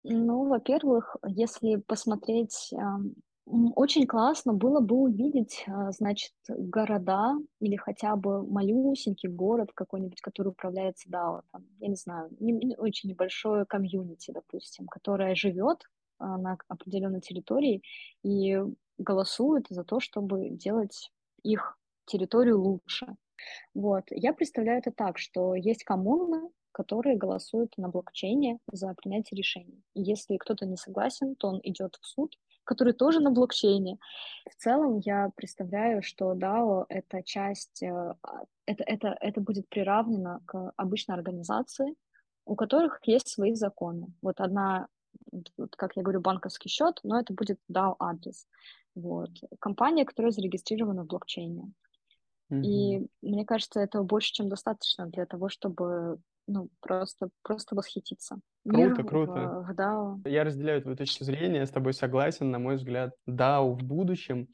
Ну, 0.04 0.48
во-первых, 0.48 1.16
если 1.26 1.76
посмотреть, 1.76 2.70
ам, 2.76 3.06
м, 3.06 3.14
очень 3.46 4.06
классно 4.06 4.52
было 4.54 4.80
бы 4.80 4.96
увидеть, 4.96 5.64
а, 5.66 5.90
значит, 5.92 6.32
города 6.48 7.34
или 7.60 7.76
хотя 7.76 8.14
бы 8.16 8.46
малюсенький 8.46 9.28
город 9.28 9.70
какой-нибудь, 9.74 10.20
который 10.20 10.48
управляется 10.48 11.08
DAO, 11.10 11.42
там, 11.52 11.64
я 11.80 11.88
не 11.88 11.96
знаю, 11.96 12.30
не- 12.40 12.52
не- 12.52 12.76
очень 12.76 13.10
небольшое 13.10 13.64
комьюнити, 13.66 14.30
допустим, 14.30 14.86
которое 14.86 15.34
живет 15.34 15.82
а, 16.18 16.38
на 16.38 16.56
определенной 16.68 17.20
территории 17.20 17.82
и 18.22 18.58
голосует 18.98 19.66
за 19.68 19.82
то, 19.84 19.98
чтобы 19.98 20.50
делать 20.50 21.10
их 21.42 21.78
территорию 22.06 22.60
лучше. 22.60 23.16
Вот. 23.74 24.04
Я 24.10 24.32
представляю 24.32 24.78
это 24.78 24.90
так, 24.92 25.18
что 25.18 25.54
есть 25.54 25.84
коммуны, 25.84 26.50
которые 26.72 27.16
голосуют 27.16 27.76
на 27.76 27.88
блокчейне 27.88 28.58
за 28.70 28.94
принятие 28.94 29.38
решений. 29.38 29.82
И 29.94 30.02
если 30.02 30.36
кто-то 30.36 30.66
не 30.66 30.76
согласен, 30.76 31.34
то 31.36 31.48
он 31.48 31.60
идет 31.62 31.96
в 32.00 32.06
суд, 32.06 32.36
который 32.64 32.92
тоже 32.92 33.20
на 33.20 33.30
блокчейне. 33.30 33.98
В 34.50 34.54
целом 34.56 34.98
я 34.98 35.30
представляю, 35.34 36.02
что 36.02 36.32
DAO— 36.34 36.86
это 36.88 37.22
часть, 37.22 37.82
э, 37.82 38.14
а, 38.22 38.44
это, 38.66 38.84
это, 38.84 39.16
это 39.20 39.40
будет 39.40 39.68
приравнено 39.68 40.40
к 40.46 40.72
обычной 40.76 41.16
организации, 41.16 41.94
у 42.44 42.56
которых 42.56 43.00
есть 43.04 43.28
свои 43.28 43.54
законы. 43.54 44.12
Вот 44.22 44.40
одна, 44.40 44.88
вот, 45.56 45.76
как 45.76 45.96
я 45.96 46.02
говорю, 46.02 46.20
банковский 46.20 46.68
счет, 46.68 47.00
но 47.02 47.18
это 47.18 47.32
будет 47.34 47.58
DAO-адрес. 47.70 48.46
Вот. 48.94 49.30
Компания, 49.58 50.04
которая 50.04 50.32
зарегистрирована 50.32 51.04
в 51.04 51.06
блокчейне. 51.06 51.72
И 52.52 53.06
мне 53.22 53.46
кажется, 53.46 53.80
этого 53.80 54.02
больше, 54.02 54.32
чем 54.34 54.50
достаточно 54.50 55.06
для 55.06 55.24
того, 55.24 55.48
чтобы 55.48 56.18
ну, 56.46 56.68
просто, 56.80 57.28
просто 57.42 57.74
восхититься. 57.74 58.38
Мир 58.64 58.94
Круто, 58.94 59.08
круто. 59.08 59.32
в, 59.32 59.72
в 59.72 59.78
DAO. 59.78 60.28
Я 60.28 60.44
разделяю 60.44 60.82
твою 60.82 60.96
точку 60.96 61.24
зрения, 61.24 61.58
я 61.58 61.66
с 61.66 61.70
тобой 61.70 61.94
согласен. 61.94 62.50
На 62.50 62.58
мой 62.58 62.76
взгляд, 62.76 63.12
DAO 63.28 63.72
в 63.74 63.82
будущем 63.82 64.48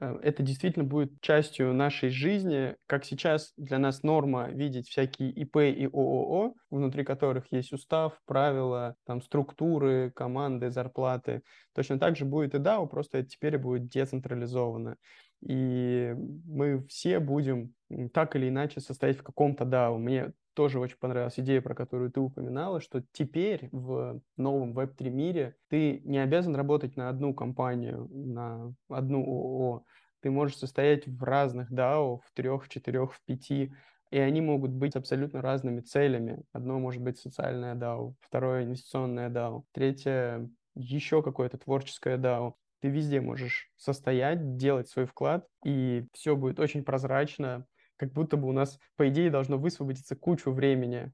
э, 0.00 0.18
это 0.22 0.42
действительно 0.42 0.84
будет 0.84 1.20
частью 1.20 1.72
нашей 1.74 2.10
жизни, 2.10 2.76
как 2.86 3.04
сейчас 3.04 3.52
для 3.56 3.78
нас 3.78 4.02
норма 4.02 4.48
видеть 4.48 4.88
всякие 4.88 5.30
ИП 5.30 5.56
и 5.56 5.86
ООО, 5.86 6.54
внутри 6.70 7.04
которых 7.04 7.50
есть 7.52 7.72
устав, 7.72 8.20
правила, 8.26 8.94
там 9.04 9.20
структуры, 9.22 10.12
команды, 10.14 10.70
зарплаты. 10.70 11.42
Точно 11.74 11.98
так 11.98 12.16
же 12.16 12.24
будет 12.24 12.54
и 12.54 12.58
DAO, 12.58 12.86
просто 12.86 13.18
это 13.18 13.28
теперь 13.28 13.58
будет 13.58 13.88
децентрализовано. 13.88 14.96
И 15.40 16.14
мы 16.46 16.84
все 16.88 17.20
будем 17.20 17.74
так 18.12 18.34
или 18.36 18.48
иначе 18.48 18.80
состоять 18.80 19.18
в 19.18 19.22
каком-то 19.22 19.64
DAO. 19.64 19.96
Мне 19.98 20.32
тоже 20.58 20.80
очень 20.80 20.96
понравилась 20.98 21.38
идея, 21.38 21.62
про 21.62 21.72
которую 21.72 22.10
ты 22.10 22.18
упоминала, 22.18 22.80
что 22.80 23.04
теперь 23.12 23.68
в 23.70 24.20
новом 24.36 24.76
Web3 24.76 25.08
мире 25.08 25.54
ты 25.68 26.00
не 26.04 26.18
обязан 26.18 26.56
работать 26.56 26.96
на 26.96 27.08
одну 27.08 27.32
компанию, 27.32 28.08
на 28.10 28.74
одну 28.88 29.22
ООО. 29.22 29.84
Ты 30.20 30.32
можешь 30.32 30.56
состоять 30.56 31.06
в 31.06 31.22
разных 31.22 31.70
DAO, 31.70 32.18
в 32.24 32.32
трех, 32.34 32.64
в 32.64 32.68
четырех, 32.68 33.14
в 33.14 33.24
пяти, 33.24 33.72
и 34.10 34.18
они 34.18 34.40
могут 34.40 34.72
быть 34.72 34.96
абсолютно 34.96 35.42
разными 35.42 35.80
целями. 35.80 36.42
Одно 36.50 36.80
может 36.80 37.02
быть 37.02 37.20
социальное 37.20 37.76
DAO, 37.76 38.14
второе 38.18 38.64
инвестиционное 38.64 39.30
DAO, 39.30 39.62
третье 39.70 40.50
еще 40.74 41.22
какое-то 41.22 41.56
творческое 41.58 42.18
DAO. 42.18 42.54
Ты 42.80 42.88
везде 42.88 43.20
можешь 43.20 43.70
состоять, 43.76 44.56
делать 44.56 44.88
свой 44.88 45.06
вклад, 45.06 45.46
и 45.64 46.08
все 46.14 46.34
будет 46.34 46.58
очень 46.58 46.82
прозрачно, 46.82 47.64
как 47.98 48.12
будто 48.12 48.36
бы 48.36 48.48
у 48.48 48.52
нас, 48.52 48.78
по 48.96 49.08
идее, 49.08 49.30
должно 49.30 49.58
высвободиться 49.58 50.16
кучу 50.16 50.50
времени 50.50 51.12